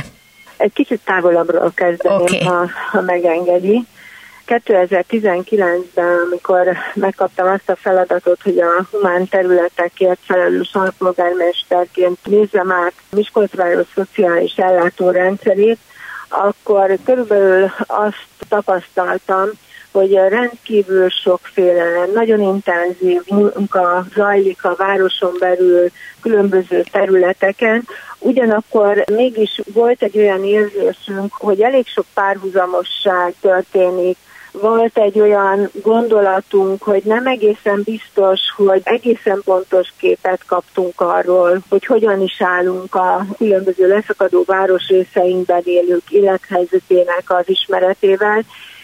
Egy 0.58 0.74
kicsit 0.74 1.00
távolabbról 1.06 1.72
kezdeném, 1.76 2.22
okay. 2.22 2.44
ha, 2.44 2.70
ha 2.92 3.02
megengedi. 3.02 3.86
2019-ben, 4.48 6.18
amikor 6.28 6.78
megkaptam 6.94 7.48
azt 7.48 7.70
a 7.70 7.76
feladatot, 7.76 8.42
hogy 8.44 8.60
a 8.60 8.88
humán 8.92 9.28
területekért 9.28 10.20
felelős 10.22 10.70
alpolgármesterként 10.74 12.18
nézzem 12.24 12.72
át 12.72 12.94
Miskolcváros 13.10 13.88
szociális 13.96 14.56
ellátórendszerét, 14.56 15.78
akkor 16.30 16.98
körülbelül 17.06 17.72
azt 17.88 18.28
tapasztaltam, 18.50 19.50
hogy 19.94 20.14
rendkívül 20.14 21.10
sokféle, 21.10 22.06
nagyon 22.14 22.42
intenzív 22.42 23.22
munka 23.28 24.06
zajlik 24.16 24.66
a 24.66 24.76
városon 24.78 25.34
belül 25.40 25.90
különböző 26.22 26.84
területeken, 26.92 27.88
ugyanakkor 28.20 29.04
mégis 29.12 29.62
volt 29.74 30.04
egy 30.04 30.18
olyan 30.18 30.44
érzésünk, 30.44 31.34
hogy 31.34 31.62
elég 31.62 31.88
sok 31.88 32.06
párhuzamosság 32.14 33.34
történik. 33.42 34.18
Volt 34.52 34.98
egy 34.98 35.20
olyan 35.20 35.70
gondolatunk, 35.82 36.84
hogy 36.84 37.02
nem 37.06 37.28
egészen 37.28 37.82
biztos, 37.84 38.40
hogy 38.56 38.82
egészen 38.84 39.42
pontos 39.46 39.94
képet 39.98 40.44
kaptunk 40.46 41.02
arról, 41.02 41.60
hogy 41.70 41.86
hogyan 41.86 42.22
is 42.22 42.42
állunk 42.42 42.96
a 42.96 43.26
különböző 43.38 43.88
leszakadó 43.88 44.44
városrészeinkben 44.46 45.62
élők 45.66 46.10
élethelyzetének 46.10 47.24
az 47.26 47.50
ismeretével, 47.50 48.44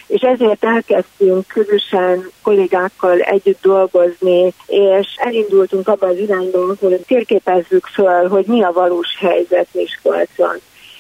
és 0.10 0.22
ezért 0.22 0.63
elkezdtünk 0.63 1.48
közösen 1.48 2.32
kollégákkal 2.42 3.20
együtt 3.20 3.62
dolgozni, 3.62 4.54
és 4.68 5.08
elindultunk 5.16 5.88
abba 5.88 6.08
az 6.08 6.18
irányba, 6.18 6.75
hogy 6.80 7.04
térképezzük 7.08 7.86
föl, 7.86 8.28
hogy 8.28 8.46
mi 8.46 8.63
a 8.63 8.72
valós 8.72 9.18
helyzet 9.20 9.68
Miskolcon. 9.72 10.58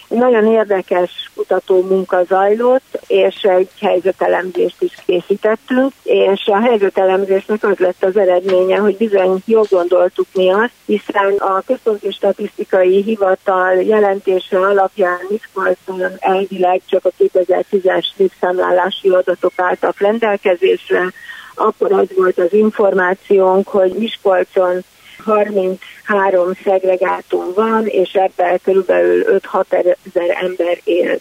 Nagyon 0.09 0.45
érdekes 0.45 1.31
kutató 1.35 1.81
munka 1.81 2.23
zajlott, 2.23 2.99
és 3.07 3.35
egy 3.41 3.69
helyzetelemzést 3.79 4.81
is 4.81 4.93
készítettünk, 5.05 5.91
és 6.03 6.45
a 6.45 6.59
helyzetelemzésnek 6.59 7.63
az 7.63 7.77
lett 7.77 8.03
az 8.03 8.17
eredménye, 8.17 8.77
hogy 8.77 8.97
bizony 8.97 9.41
jól 9.45 9.65
gondoltuk 9.69 10.27
mi 10.33 10.51
azt, 10.51 10.73
hiszen 10.85 11.35
a 11.37 11.61
Központi 11.65 12.11
Statisztikai 12.11 13.01
Hivatal 13.01 13.73
jelentése 13.73 14.59
alapján 14.59 15.19
Miskolcon 15.29 16.11
elvileg 16.19 16.81
csak 16.85 17.05
a 17.05 17.11
2010-es 17.19 18.05
népszámlálási 18.15 19.09
adatok 19.09 19.53
álltak 19.55 19.99
rendelkezésre, 19.99 21.11
akkor 21.55 21.91
az 21.91 22.07
volt 22.15 22.37
az 22.37 22.53
információnk, 22.53 23.67
hogy 23.67 23.91
Miskolcon 23.91 24.83
33 25.25 26.53
szegregátum 26.63 27.53
van, 27.55 27.85
és 27.85 28.13
ebben 28.13 28.59
körülbelül 28.63 29.39
5-6 29.51 29.73
ezer 29.73 30.37
ember 30.41 30.79
él. 30.83 31.19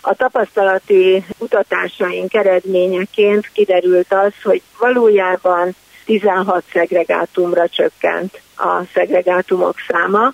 A 0.00 0.14
tapasztalati 0.14 1.24
kutatásaink 1.38 2.34
eredményeként 2.34 3.50
kiderült 3.52 4.12
az, 4.12 4.32
hogy 4.42 4.62
valójában 4.78 5.74
16 6.04 6.64
szegregátumra 6.72 7.68
csökkent 7.68 8.40
a 8.56 8.84
szegregátumok 8.94 9.74
száma. 9.88 10.32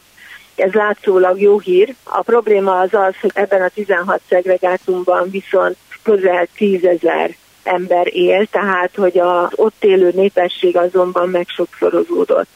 Ez 0.55 0.73
látszólag 0.73 1.41
jó 1.41 1.59
hír. 1.59 1.95
A 2.05 2.23
probléma 2.23 2.79
az 2.79 2.95
az, 2.95 3.15
hogy 3.21 3.31
ebben 3.35 3.63
a 3.63 3.69
16 3.69 4.21
szegregátumban 4.29 5.31
viszont 5.31 5.77
közel 6.03 6.47
10 6.57 6.85
ezer 6.85 7.37
ember 7.63 8.07
él, 8.17 8.47
tehát 8.47 8.95
hogy 8.97 9.19
az 9.19 9.49
ott 9.55 9.85
élő 9.85 10.11
népesség 10.15 10.77
azonban 10.77 11.29
meg 11.29 11.47
sokszorozódott. 11.49 12.49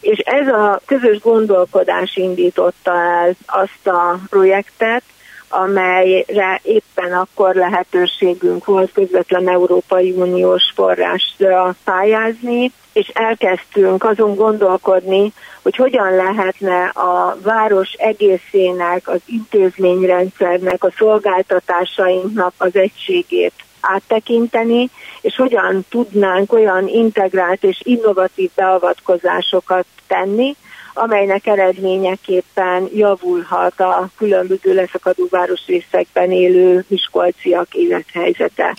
És 0.00 0.18
ez 0.18 0.48
a 0.48 0.80
közös 0.86 1.20
gondolkodás 1.20 2.16
indította 2.16 2.92
el 2.92 3.34
azt 3.46 3.86
a 3.86 4.18
projektet, 4.28 5.02
amelyre 5.48 6.60
éppen 6.62 7.12
akkor 7.12 7.54
lehetőségünk 7.54 8.64
volt 8.64 8.92
közvetlen 8.92 9.48
Európai 9.48 10.10
Uniós 10.10 10.72
forrásra 10.74 11.74
pályázni, 11.84 12.72
és 12.92 13.10
elkezdtünk 13.14 14.04
azon 14.04 14.34
gondolkodni, 14.34 15.32
hogy 15.62 15.76
hogyan 15.76 16.14
lehetne 16.14 16.84
a 16.84 17.36
város 17.42 17.92
egészének, 17.92 19.08
az 19.08 19.20
intézményrendszernek, 19.26 20.84
a 20.84 20.92
szolgáltatásainknak 20.98 22.52
az 22.56 22.76
egységét 22.76 23.52
áttekinteni, 23.80 24.90
és 25.20 25.36
hogyan 25.36 25.84
tudnánk 25.88 26.52
olyan 26.52 26.88
integrált 26.88 27.64
és 27.64 27.80
innovatív 27.82 28.50
beavatkozásokat 28.54 29.86
tenni, 30.06 30.56
amelynek 30.94 31.46
eredményeképpen 31.46 32.88
javulhat 32.94 33.80
a 33.80 34.08
különböző 34.16 34.74
leszakadó 34.74 35.26
városrészekben 35.30 36.30
élő 36.32 36.84
miskolciak 36.88 37.74
élethelyzete. 37.74 38.76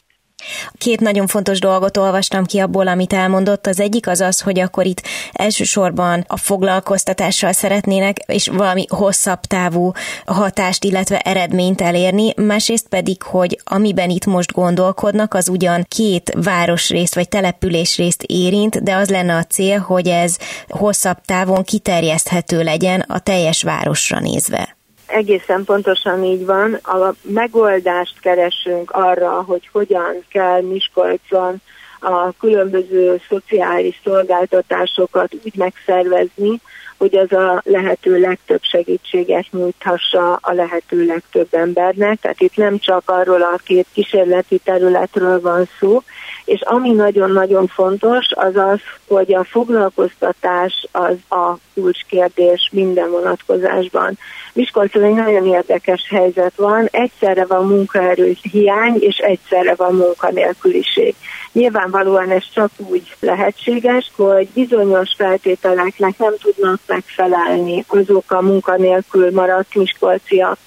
Két 0.78 1.00
nagyon 1.00 1.28
fontos 1.28 1.60
dolgot 1.60 1.98
olvastam 1.98 2.46
ki 2.46 2.60
abból, 2.60 2.88
amit 2.88 3.14
elmondott. 3.14 3.68
Az 3.68 3.80
egyik 3.80 4.08
az 4.08 4.20
az, 4.20 4.42
hogy 4.42 4.60
akkor 4.60 4.86
itt 4.86 5.02
elsősorban 5.32 6.26
a 6.28 6.38
foglalkoztatással 6.38 7.52
szeretnének, 7.52 8.18
és 8.18 8.48
valami 8.48 8.86
hosszabb 8.90 9.40
távú 9.40 9.92
hatást, 10.26 10.84
illetve 10.84 11.20
eredményt 11.20 11.82
elérni, 11.82 12.34
másrészt 12.36 12.88
pedig, 12.88 13.24
hogy 13.24 13.60
amiben 13.64 14.10
itt 14.10 14.26
most 14.26 14.52
gondolkodnak, 14.52 15.34
az 15.34 15.50
ugyan 15.50 15.86
két 15.88 16.32
városrészt 16.44 17.16
vagy 17.16 17.30
településrészt 17.30 18.24
érint, 18.24 18.84
de 18.84 18.96
az 18.96 19.10
lenne 19.10 19.36
a 19.36 19.44
cél, 19.44 19.80
hogy 19.80 20.08
ez 20.08 20.38
hosszabb 20.70 21.18
távon 21.26 21.64
kiterjeszthető 21.64 22.64
legyen 22.64 23.00
a 23.00 23.20
teljes 23.20 23.64
városra 23.64 24.20
nézve. 24.20 24.80
Egészen 25.12 25.64
pontosan 25.64 26.24
így 26.24 26.46
van. 26.46 26.74
A 26.74 27.14
megoldást 27.22 28.20
keresünk 28.20 28.92
arra, 28.92 29.42
hogy 29.42 29.70
hogyan 29.72 30.26
kell 30.30 30.62
Miskolcon 30.62 31.62
a 32.00 32.32
különböző 32.40 33.22
szociális 33.30 34.02
szolgáltatásokat 34.04 35.34
úgy 35.44 35.56
megszervezni, 35.56 36.62
hogy 37.02 37.16
az 37.16 37.32
a 37.32 37.62
lehető 37.66 38.20
legtöbb 38.20 38.62
segítséget 38.62 39.46
nyújthassa 39.52 40.34
a 40.34 40.54
lehető 40.54 41.06
legtöbb 41.06 41.48
embernek. 41.52 42.20
Tehát 42.20 42.42
itt 42.42 42.56
nem 42.56 42.80
csak 42.80 43.02
arról 43.06 43.42
a 43.42 43.60
két 43.64 43.88
kísérleti 43.94 44.58
területről 44.58 45.42
van 45.42 45.70
szó, 45.80 46.02
és 46.46 46.62
ami 46.62 46.92
nagyon-nagyon 46.92 47.68
fontos, 47.68 48.26
az 48.30 48.56
az, 48.56 48.80
hogy 49.08 49.34
a 49.34 49.44
foglalkoztatás 49.44 50.88
az 50.92 51.16
a 51.30 51.58
kulcskérdés 51.74 52.70
minden 52.72 53.10
vonatkozásban. 53.10 54.18
Miskolcon 54.54 55.04
egy 55.04 55.14
nagyon 55.14 55.46
érdekes 55.46 56.08
helyzet 56.10 56.54
van, 56.56 56.88
egyszerre 56.92 57.46
van 57.46 57.68
munkaerő 57.68 58.36
hiány, 58.52 58.98
és 59.00 59.18
egyszerre 59.18 59.76
van 59.76 59.96
munkanélküliség. 59.96 61.16
Nyilvánvalóan 61.52 62.30
ez 62.30 62.44
csak 62.54 62.70
úgy 62.78 63.16
lehetséges, 63.20 64.12
hogy 64.16 64.48
bizonyos 64.54 65.14
feltételeknek 65.18 66.18
nem 66.18 66.34
tudnak 66.42 66.80
megfelelni 66.94 67.86
azok 67.88 68.32
a 68.32 68.42
munkanélkül 68.42 69.32
maradt 69.32 69.76
miskolciak, 69.76 70.58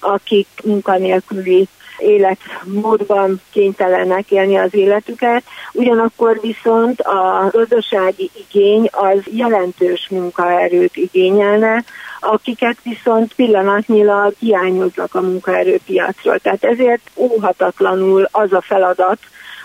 akik 0.00 0.46
munkanélküli 0.64 1.68
életmódban 1.98 3.40
kénytelenek 3.52 4.30
élni 4.30 4.56
az 4.56 4.74
életüket, 4.74 5.42
ugyanakkor 5.72 6.40
viszont 6.40 7.00
a 7.00 7.48
gazdasági 7.50 8.30
igény 8.48 8.88
az 8.92 9.18
jelentős 9.24 10.08
munkaerőt 10.10 10.96
igényelne, 10.96 11.84
akiket 12.20 12.76
viszont 12.82 13.34
pillanatnyilag 13.34 14.34
hiányoznak 14.38 15.14
a 15.14 15.20
munkaerőpiacról. 15.20 16.38
Tehát 16.38 16.64
ezért 16.64 17.10
óhatatlanul 17.16 18.28
az 18.30 18.52
a 18.52 18.60
feladat, 18.60 19.18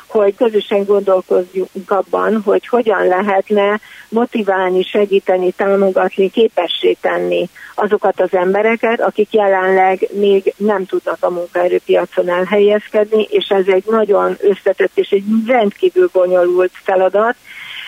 hogy 0.10 0.36
közösen 0.36 0.86
gondolkozzunk 0.86 1.92
abban, 1.92 2.42
hogy 2.42 2.68
hogyan 2.68 3.08
lehetne 3.08 3.80
motiválni, 4.10 4.84
segíteni, 4.84 5.52
támogatni, 5.52 6.30
képessé 6.30 6.98
tenni 7.02 7.50
azokat 7.76 8.22
az 8.22 8.34
embereket, 8.34 9.02
akik 9.02 9.34
jelenleg 9.34 10.08
még 10.12 10.54
nem 10.58 10.86
tudnak 10.86 11.18
a 11.20 11.30
munkaerőpiacon 11.30 12.30
elhelyezkedni, 12.30 13.28
és 13.30 13.48
ez 13.50 13.68
egy 13.68 13.84
nagyon 13.86 14.38
összetett 14.42 14.92
és 14.94 15.10
egy 15.10 15.24
rendkívül 15.48 16.10
bonyolult 16.14 16.72
feladat, 16.74 17.36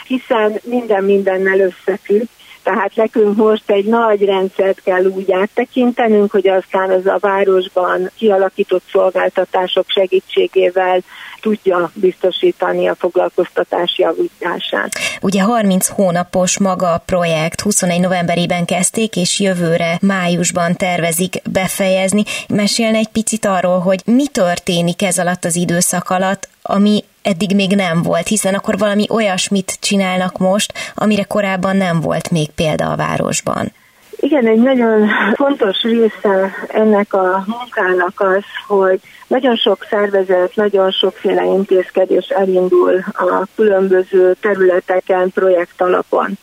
hiszen 0.07 0.59
minden 0.63 1.03
mindennel 1.03 1.59
összefügg, 1.59 2.27
Tehát 2.63 2.95
nekünk 2.95 3.35
most 3.35 3.71
egy 3.71 3.85
nagy 3.85 4.25
rendszert 4.25 4.81
kell 4.83 5.05
úgy 5.05 5.31
áttekintenünk, 5.31 6.31
hogy 6.31 6.47
aztán 6.47 6.89
az 6.89 7.05
a 7.05 7.17
városban 7.19 8.09
kialakított 8.17 8.83
szolgáltatások 8.91 9.85
segítségével 9.87 11.01
tudja 11.41 11.91
biztosítani 11.93 12.87
a 12.87 12.95
foglalkoztatás 12.95 13.97
javítását. 13.97 14.91
Ugye 15.21 15.41
30 15.41 15.87
hónapos 15.87 16.59
maga 16.59 16.93
a 16.93 17.03
projekt, 17.05 17.61
21 17.61 17.99
novemberében 17.99 18.65
kezdték, 18.65 19.15
és 19.15 19.39
jövőre 19.39 19.97
májusban 20.01 20.75
tervezik 20.75 21.41
befejezni. 21.51 22.23
Mesélne 22.47 22.97
egy 22.97 23.09
picit 23.11 23.45
arról, 23.45 23.79
hogy 23.79 24.01
mi 24.05 24.27
történik 24.27 25.01
ez 25.01 25.17
alatt 25.17 25.45
az 25.45 25.55
időszak 25.55 26.09
alatt, 26.09 26.49
ami 26.61 27.03
eddig 27.21 27.55
még 27.55 27.75
nem 27.75 28.01
volt, 28.01 28.27
hiszen 28.27 28.53
akkor 28.53 28.77
valami 28.77 29.05
olyasmit 29.09 29.77
csinálnak 29.79 30.37
most, 30.37 30.73
amire 30.95 31.23
korábban 31.23 31.75
nem 31.75 32.01
volt 32.01 32.31
még 32.31 32.49
példa 32.49 32.91
a 32.91 32.95
városban. 32.95 33.71
Igen, 34.15 34.47
egy 34.47 34.61
nagyon 34.61 35.09
fontos 35.35 35.81
része 35.81 36.53
ennek 36.67 37.13
a 37.13 37.43
munkának 37.47 38.19
az, 38.19 38.43
hogy 38.67 38.99
nagyon 39.27 39.55
sok 39.55 39.85
szervezet, 39.89 40.55
nagyon 40.55 40.91
sokféle 40.91 41.43
intézkedés 41.43 42.27
elindul 42.27 43.03
a 43.13 43.45
különböző 43.55 44.35
területeken, 44.41 45.31
projekt 45.31 45.81
alapon. 45.81 46.37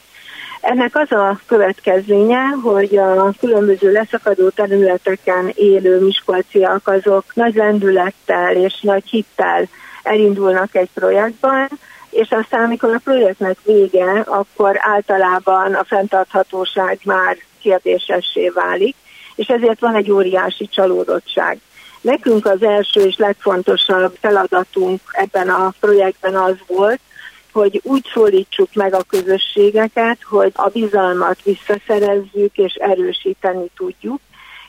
Ennek 0.60 0.96
az 0.96 1.12
a 1.12 1.40
következménye, 1.46 2.40
hogy 2.62 2.96
a 2.96 3.32
különböző 3.40 3.92
leszakadó 3.92 4.48
területeken 4.48 5.52
élő 5.54 6.00
miskolciak 6.00 6.88
azok 6.88 7.24
nagy 7.34 7.54
lendülettel 7.54 8.56
és 8.56 8.80
nagy 8.80 9.04
hittel 9.06 9.68
elindulnak 10.02 10.74
egy 10.74 10.88
projektben, 10.94 11.68
és 12.10 12.30
aztán 12.30 12.64
amikor 12.64 12.94
a 12.94 13.00
projektnek 13.04 13.56
vége, 13.64 14.20
akkor 14.26 14.76
általában 14.78 15.74
a 15.74 15.84
fenntarthatóság 15.84 16.98
már 17.04 17.36
kérdésessé 17.62 18.48
válik, 18.48 18.96
és 19.34 19.46
ezért 19.46 19.80
van 19.80 19.94
egy 19.94 20.10
óriási 20.10 20.68
csalódottság. 20.68 21.58
Nekünk 22.00 22.46
az 22.46 22.62
első 22.62 23.00
és 23.00 23.16
legfontosabb 23.16 24.16
feladatunk 24.20 25.00
ebben 25.10 25.48
a 25.48 25.72
projektben 25.80 26.34
az 26.36 26.56
volt, 26.66 27.00
hogy 27.52 27.80
úgy 27.84 28.04
szólítsuk 28.12 28.68
meg 28.74 28.94
a 28.94 29.04
közösségeket, 29.08 30.18
hogy 30.22 30.52
a 30.54 30.68
bizalmat 30.68 31.42
visszaszerezzük 31.42 32.56
és 32.56 32.74
erősíteni 32.74 33.70
tudjuk, 33.76 34.20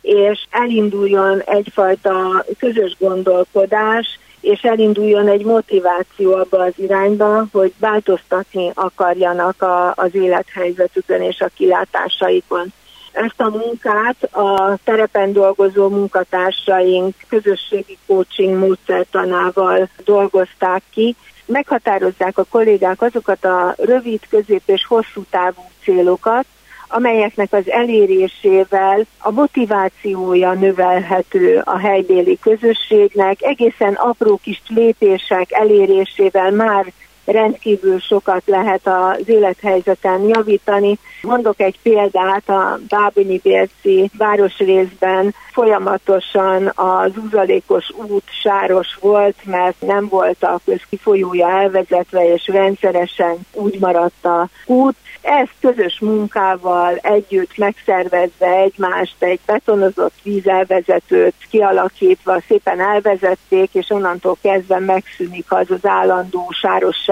és 0.02 0.46
elinduljon 0.50 1.42
egyfajta 1.42 2.46
közös 2.58 2.96
gondolkodás, 3.00 4.20
és 4.42 4.62
elinduljon 4.62 5.28
egy 5.28 5.46
motiváció 5.46 6.34
abba 6.34 6.64
az 6.64 6.74
irányba, 6.76 7.46
hogy 7.52 7.74
változtatni 7.80 8.72
akarjanak 8.74 9.62
a, 9.62 9.94
az 9.96 10.16
élethelyzetükön 10.16 11.22
és 11.22 11.40
a 11.40 11.50
kilátásaikon. 11.56 12.74
Ezt 13.12 13.42
a 13.42 13.50
munkát 13.50 14.24
a 14.24 14.78
terepen 14.84 15.34
dolgozó 15.34 15.90
munkatársaink 15.90 17.16
közösségi 17.28 17.98
coaching 18.08 18.58
módszertanával 18.58 19.90
dolgozták 20.06 20.84
ki. 20.94 21.16
Meghatározzák 21.46 22.38
a 22.38 22.46
kollégák 22.50 23.02
azokat 23.02 23.46
a 23.46 23.74
rövid, 23.78 24.20
közép 24.30 24.62
és 24.66 24.86
hosszú 24.86 25.24
távú 25.30 25.62
célokat, 25.84 26.46
amelyeknek 26.90 27.54
az 27.54 27.70
elérésével 27.70 29.06
a 29.20 29.32
motivációja 29.32 30.54
növelhető 30.54 31.62
a 31.66 31.78
helybéli 31.78 32.40
közösségnek, 32.40 33.42
egészen 33.42 33.94
apró 33.94 34.40
kis 34.44 34.62
lépések 34.68 35.52
elérésével 35.52 36.52
már 36.52 36.92
rendkívül 37.32 38.00
sokat 38.00 38.42
lehet 38.46 38.88
az 38.88 39.30
élethelyzeten 39.30 40.22
javítani. 40.22 40.98
Mondok 41.22 41.60
egy 41.60 41.80
példát, 41.84 42.50
a 42.50 42.80
Bábini 42.90 43.40
Bérci 43.44 44.12
városrészben 44.18 45.34
folyamatosan 45.52 46.72
az 46.76 47.12
uzalékos 47.26 47.92
út 48.08 48.24
sáros 48.42 48.98
volt, 49.02 49.36
mert 49.46 49.82
nem 49.82 50.08
volt 50.08 50.44
a 50.44 50.60
közkifolyója 50.66 51.50
elvezetve, 51.50 52.34
és 52.34 52.48
rendszeresen 52.48 53.38
úgy 53.54 53.80
maradt 53.80 54.26
a 54.26 54.50
út, 54.66 54.96
ezt 55.22 55.54
közös 55.60 56.00
munkával 56.00 56.96
együtt 56.96 57.58
megszervezve 57.58 58.48
egymást 58.48 59.16
egy 59.20 59.40
betonozott 59.46 60.14
vízelvezetőt 60.24 61.34
kialakítva 61.50 62.42
szépen 62.48 62.80
elvezették, 62.80 63.70
és 63.74 63.90
onnantól 63.90 64.38
kezdve 64.42 64.80
megszűnik 64.80 65.52
az 65.52 65.72
az 65.72 65.86
állandó 65.86 66.52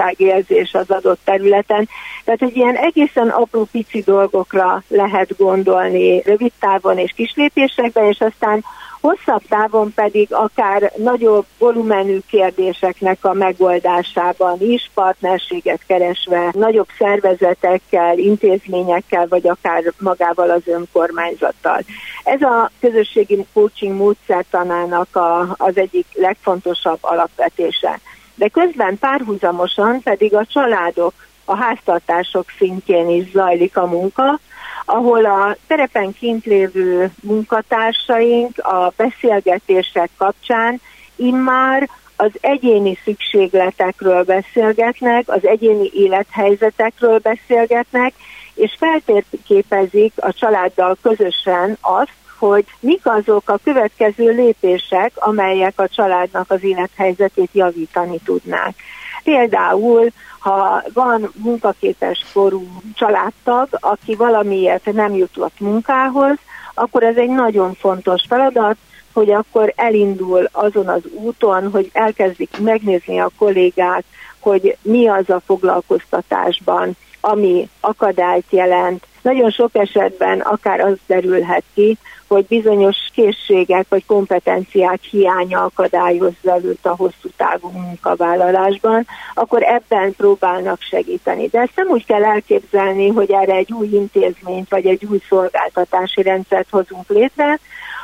sárosságérzés 0.08 0.74
az 0.74 0.90
adott 0.90 1.20
területen. 1.24 1.88
Tehát 2.24 2.42
egy 2.42 2.56
ilyen 2.56 2.76
egészen 2.76 3.28
apró 3.28 3.68
pici 3.72 4.00
dolgokra 4.00 4.82
lehet 4.88 5.36
gondolni 5.36 6.22
rövid 6.22 6.52
távon 6.60 6.98
és 6.98 7.12
kislépésekben, 7.16 8.04
és 8.04 8.20
aztán 8.20 8.64
hosszabb 9.00 9.42
távon 9.48 9.92
pedig 9.94 10.28
akár 10.30 10.92
nagyobb 10.96 11.44
volumenű 11.58 12.18
kérdéseknek 12.30 13.24
a 13.24 13.32
megoldásában 13.32 14.60
is 14.60 14.90
partnerséget 14.94 15.80
keresve 15.86 16.50
nagyobb 16.52 16.88
szervezetekkel, 16.98 18.18
intézményekkel, 18.18 19.26
vagy 19.28 19.48
akár 19.48 19.82
magával 19.98 20.50
az 20.50 20.62
önkormányzattal. 20.66 21.80
Ez 22.24 22.42
a 22.42 22.70
közösségi 22.80 23.46
coaching 23.52 23.96
módszertanának 23.96 25.16
a, 25.16 25.54
az 25.58 25.76
egyik 25.76 26.06
legfontosabb 26.14 26.98
alapvetése. 27.00 28.00
De 28.38 28.48
közben 28.48 28.98
párhuzamosan 28.98 30.02
pedig 30.02 30.34
a 30.34 30.46
családok, 30.46 31.14
a 31.44 31.56
háztartások 31.56 32.44
szintjén 32.58 33.08
is 33.08 33.30
zajlik 33.30 33.76
a 33.76 33.86
munka, 33.86 34.38
ahol 34.84 35.24
a 35.24 35.56
terepen 35.66 36.12
kint 36.12 36.44
lévő 36.44 37.12
munkatársaink 37.22 38.58
a 38.58 38.92
beszélgetések 38.96 40.10
kapcsán 40.16 40.80
immár 41.16 41.88
az 42.16 42.30
egyéni 42.40 42.98
szükségletekről 43.04 44.24
beszélgetnek, 44.24 45.28
az 45.28 45.46
egyéni 45.46 45.90
élethelyzetekről 45.92 47.18
beszélgetnek, 47.18 48.14
és 48.54 48.76
feltérképezik 48.78 50.12
a 50.16 50.32
családdal 50.32 50.96
közösen 51.02 51.76
azt, 51.80 52.12
hogy 52.38 52.64
mik 52.80 53.00
azok 53.02 53.50
a 53.50 53.60
következő 53.64 54.30
lépések, 54.30 55.12
amelyek 55.14 55.80
a 55.80 55.88
családnak 55.88 56.50
az 56.50 56.64
élethelyzetét 56.64 57.50
javítani 57.52 58.18
tudnák. 58.24 58.74
Például 59.22 60.08
ha 60.38 60.82
van 60.92 61.30
munkaképes 61.34 62.26
korú 62.32 62.66
családtag, 62.94 63.68
aki 63.70 64.14
valamiért 64.14 64.92
nem 64.92 65.14
jutott 65.14 65.60
munkához, 65.60 66.36
akkor 66.74 67.02
ez 67.02 67.16
egy 67.16 67.28
nagyon 67.28 67.74
fontos 67.74 68.24
feladat, 68.28 68.76
hogy 69.12 69.30
akkor 69.30 69.72
elindul 69.76 70.48
azon 70.52 70.88
az 70.88 71.02
úton, 71.14 71.70
hogy 71.70 71.90
elkezdik 71.92 72.58
megnézni 72.58 73.18
a 73.18 73.30
kollégát, 73.38 74.04
hogy 74.38 74.76
mi 74.82 75.08
az 75.08 75.30
a 75.30 75.42
foglalkoztatásban, 75.46 76.96
ami 77.20 77.68
akadályt 77.80 78.46
jelent. 78.50 79.06
Nagyon 79.28 79.50
sok 79.50 79.70
esetben 79.72 80.40
akár 80.40 80.80
az 80.80 80.96
derülhet 81.06 81.64
ki, 81.74 81.98
hogy 82.28 82.46
bizonyos 82.46 82.96
készségek 83.14 83.86
vagy 83.88 84.06
kompetenciák 84.06 85.02
hiánya 85.02 85.64
akadályozza 85.64 86.58
őt 86.64 86.86
a 86.86 86.94
hosszú 86.96 87.28
távú 87.36 87.68
munkavállalásban, 87.68 89.06
akkor 89.34 89.62
ebben 89.62 90.14
próbálnak 90.16 90.80
segíteni. 90.80 91.46
De 91.46 91.60
ezt 91.60 91.76
nem 91.76 91.88
úgy 91.88 92.04
kell 92.04 92.24
elképzelni, 92.24 93.08
hogy 93.08 93.30
erre 93.30 93.54
egy 93.54 93.72
új 93.72 93.88
intézményt 93.92 94.68
vagy 94.68 94.86
egy 94.86 95.04
új 95.10 95.20
szolgáltatási 95.28 96.22
rendszert 96.22 96.70
hozunk 96.70 97.08
létre, 97.08 97.58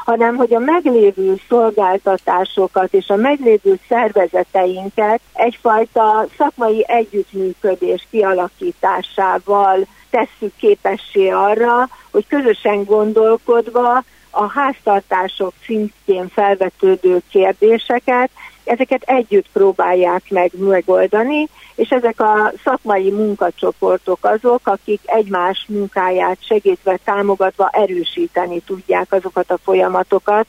hanem 0.04 0.36
hogy 0.36 0.54
a 0.54 0.58
meglévő 0.58 1.40
szolgáltatásokat 1.48 2.94
és 2.94 3.08
a 3.08 3.16
meglévő 3.16 3.78
szervezeteinket 3.88 5.20
egyfajta 5.32 6.26
szakmai 6.36 6.84
együttműködés 6.88 8.06
kialakításával 8.10 9.86
tesszük 10.14 10.56
képessé 10.56 11.28
arra, 11.28 11.88
hogy 12.10 12.26
közösen 12.26 12.84
gondolkodva 12.84 14.02
a 14.30 14.50
háztartások 14.50 15.52
szintjén 15.64 16.28
felvetődő 16.28 17.22
kérdéseket, 17.30 18.30
ezeket 18.64 19.02
együtt 19.02 19.46
próbálják 19.52 20.22
meg 20.28 20.50
megoldani, 20.58 21.48
és 21.74 21.88
ezek 21.88 22.20
a 22.20 22.52
szakmai 22.64 23.10
munkacsoportok 23.10 24.18
azok, 24.20 24.60
akik 24.64 25.00
egymás 25.04 25.64
munkáját 25.68 26.38
segítve, 26.40 26.98
támogatva 27.04 27.68
erősíteni 27.72 28.60
tudják 28.60 29.12
azokat 29.12 29.50
a 29.50 29.58
folyamatokat, 29.64 30.46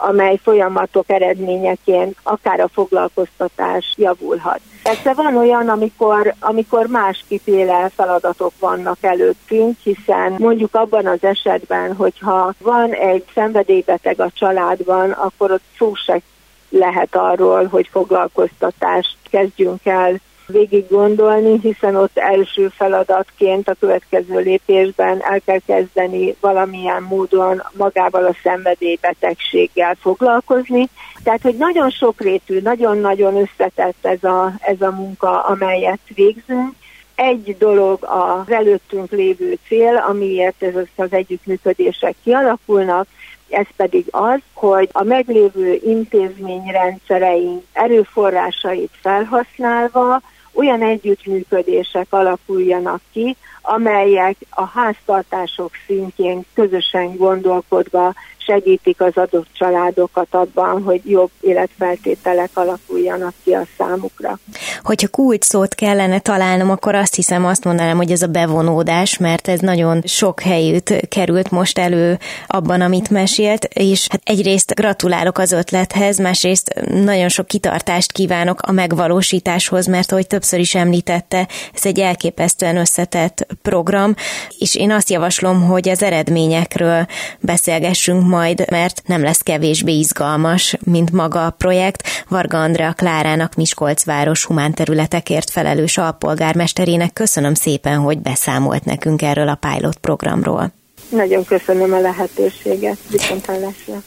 amely 0.00 0.36
folyamatok 0.42 1.10
eredményeként 1.10 2.16
akár 2.22 2.60
a 2.60 2.68
foglalkoztatás 2.68 3.94
javulhat. 3.96 4.60
Persze 4.82 5.12
van 5.12 5.36
olyan, 5.36 5.68
amikor, 5.68 6.34
amikor 6.40 6.86
más 6.86 7.24
kiféle 7.28 7.90
feladatok 7.94 8.52
vannak 8.58 8.98
előttünk, 9.00 9.76
hiszen 9.82 10.34
mondjuk 10.38 10.74
abban 10.74 11.06
az 11.06 11.24
esetben, 11.24 11.94
hogyha 11.94 12.52
van 12.58 12.92
egy 12.92 13.24
szenvedélybeteg 13.34 14.20
a 14.20 14.30
családban, 14.34 15.10
akkor 15.10 15.50
ott 15.50 15.64
szó 15.78 15.94
se 15.94 16.20
lehet 16.68 17.16
arról, 17.16 17.66
hogy 17.66 17.88
foglalkoztatást 17.92 19.16
kezdjünk 19.30 19.86
el 19.86 20.20
végig 20.48 20.88
gondolni, 20.88 21.58
hiszen 21.62 21.96
ott 21.96 22.18
első 22.18 22.68
feladatként 22.68 23.68
a 23.68 23.76
következő 23.80 24.38
lépésben 24.38 25.22
el 25.22 25.40
kell 25.40 25.60
kezdeni 25.66 26.36
valamilyen 26.40 27.02
módon 27.02 27.62
magával 27.72 28.24
a 28.24 28.36
szenvedélybetegséggel 28.42 29.94
foglalkozni. 30.00 30.88
Tehát, 31.22 31.42
hogy 31.42 31.56
nagyon 31.56 31.90
sokrétű, 31.90 32.60
nagyon-nagyon 32.60 33.36
összetett 33.36 34.06
ez 34.06 34.24
a, 34.24 34.52
ez 34.60 34.80
a 34.80 34.90
munka, 34.90 35.44
amelyet 35.44 36.00
végzünk, 36.14 36.72
egy 37.14 37.56
dolog 37.58 38.04
az 38.04 38.50
előttünk 38.52 39.10
lévő 39.10 39.58
cél, 39.66 39.96
amiért 40.08 40.62
ez 40.62 40.74
az 40.96 41.12
együttműködések 41.12 42.14
kialakulnak, 42.24 43.06
ez 43.50 43.66
pedig 43.76 44.04
az, 44.10 44.38
hogy 44.52 44.88
a 44.92 45.02
meglévő 45.02 45.80
intézményrendszereink 45.84 47.64
erőforrásait 47.72 48.90
felhasználva 49.00 50.20
olyan 50.58 50.82
együttműködések 50.82 52.06
alakuljanak 52.10 53.00
ki, 53.12 53.36
amelyek 53.62 54.36
a 54.50 54.64
háztartások 54.64 55.70
szintjén 55.86 56.44
közösen 56.54 57.16
gondolkodva 57.16 58.14
segítik 58.48 59.00
az 59.00 59.12
adott 59.14 59.46
családokat 59.52 60.26
abban, 60.30 60.82
hogy 60.82 61.00
jobb 61.04 61.30
életfeltételek 61.40 62.50
alakuljanak 62.54 63.34
ki 63.44 63.52
a 63.52 63.62
számukra. 63.78 64.38
Hogyha 64.82 65.08
kult 65.08 65.42
szót 65.42 65.74
kellene 65.74 66.18
találnom, 66.18 66.70
akkor 66.70 66.94
azt 66.94 67.14
hiszem 67.14 67.46
azt 67.46 67.64
mondanám, 67.64 67.96
hogy 67.96 68.10
ez 68.10 68.22
a 68.22 68.26
bevonódás, 68.26 69.18
mert 69.18 69.48
ez 69.48 69.60
nagyon 69.60 70.02
sok 70.04 70.40
helyütt 70.40 71.08
került 71.08 71.50
most 71.50 71.78
elő 71.78 72.18
abban, 72.46 72.80
amit 72.80 73.10
mesélt, 73.10 73.64
és 73.64 74.06
hát 74.10 74.20
egyrészt 74.24 74.74
gratulálok 74.74 75.38
az 75.38 75.52
ötlethez, 75.52 76.18
másrészt 76.18 76.74
nagyon 76.90 77.28
sok 77.28 77.46
kitartást 77.46 78.12
kívánok 78.12 78.60
a 78.62 78.72
megvalósításhoz, 78.72 79.86
mert 79.86 80.12
ahogy 80.12 80.26
többször 80.26 80.58
is 80.58 80.74
említette, 80.74 81.48
ez 81.74 81.86
egy 81.86 82.00
elképesztően 82.00 82.76
összetett 82.76 83.46
program, 83.62 84.14
és 84.58 84.74
én 84.74 84.90
azt 84.90 85.10
javaslom, 85.10 85.62
hogy 85.62 85.88
az 85.88 86.02
eredményekről 86.02 87.06
beszélgessünk 87.40 88.26
majd, 88.38 88.70
mert 88.70 89.02
nem 89.06 89.22
lesz 89.22 89.40
kevésbé 89.40 89.92
izgalmas, 89.92 90.76
mint 90.84 91.12
maga 91.12 91.46
a 91.46 91.50
projekt. 91.50 92.02
Varga 92.28 92.58
Andrea 92.58 92.92
Klárának 92.92 93.54
Miskolc 93.54 94.04
város 94.04 94.44
humán 94.44 94.74
területekért 94.74 95.50
felelős 95.50 95.98
alpolgármesterének 95.98 97.12
köszönöm 97.12 97.54
szépen, 97.54 97.98
hogy 97.98 98.18
beszámolt 98.18 98.84
nekünk 98.84 99.22
erről 99.22 99.48
a 99.48 99.58
pilot 99.60 99.96
programról. 99.96 100.72
Nagyon 101.10 101.44
köszönöm 101.44 101.92
a 101.92 102.00
lehetőséget. 102.00 102.98
Viszontlátásra. 103.10 104.02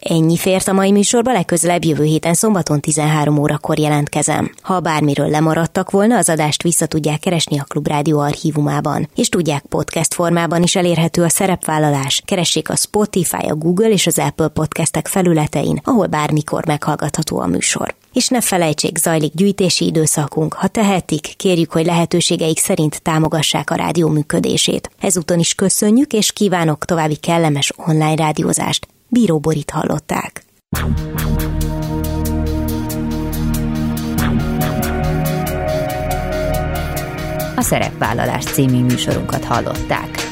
Ennyi 0.00 0.36
fért 0.36 0.68
a 0.68 0.72
mai 0.72 0.90
műsorba, 0.90 1.32
legközelebb 1.32 1.84
jövő 1.84 2.04
héten 2.04 2.34
szombaton 2.34 2.80
13 2.80 3.38
órakor 3.38 3.78
jelentkezem. 3.78 4.52
Ha 4.62 4.80
bármiről 4.80 5.28
lemaradtak 5.28 5.90
volna, 5.90 6.16
az 6.16 6.28
adást 6.28 6.62
vissza 6.62 6.86
tudják 6.86 7.20
keresni 7.20 7.58
a 7.58 7.64
Klubrádió 7.64 8.18
archívumában, 8.18 9.08
és 9.14 9.28
tudják 9.28 9.62
podcast 9.62 10.14
formában 10.14 10.62
is 10.62 10.76
elérhető 10.76 11.22
a 11.22 11.28
szerepvállalás. 11.28 12.22
Keressék 12.24 12.70
a 12.70 12.76
Spotify, 12.76 13.46
a 13.48 13.54
Google 13.54 13.90
és 13.90 14.06
az 14.06 14.18
Apple 14.18 14.48
podcastek 14.48 15.08
felületein, 15.08 15.80
ahol 15.84 16.06
bármikor 16.06 16.66
meghallgatható 16.66 17.38
a 17.38 17.46
műsor. 17.46 17.94
És 18.12 18.28
ne 18.28 18.40
felejtsék, 18.40 18.98
zajlik 18.98 19.34
gyűjtési 19.34 19.86
időszakunk. 19.86 20.54
Ha 20.54 20.68
tehetik, 20.68 21.34
kérjük, 21.36 21.72
hogy 21.72 21.86
lehetőségeik 21.86 22.58
szerint 22.58 23.02
támogassák 23.02 23.70
a 23.70 23.74
rádió 23.74 24.08
működését. 24.08 24.90
Ezúton 25.00 25.38
is 25.38 25.54
köszönjük, 25.54 26.12
és 26.12 26.32
kívánok 26.32 26.84
további 26.84 27.16
kellemes 27.16 27.72
online 27.76 28.14
rádiózást. 28.14 28.86
Bíró 29.08 29.38
Borit 29.38 29.70
hallották. 29.70 30.44
A 37.56 37.62
Szerepvállalás 37.62 38.44
című 38.44 38.82
műsorunkat 38.82 39.44
hallották. 39.44 40.25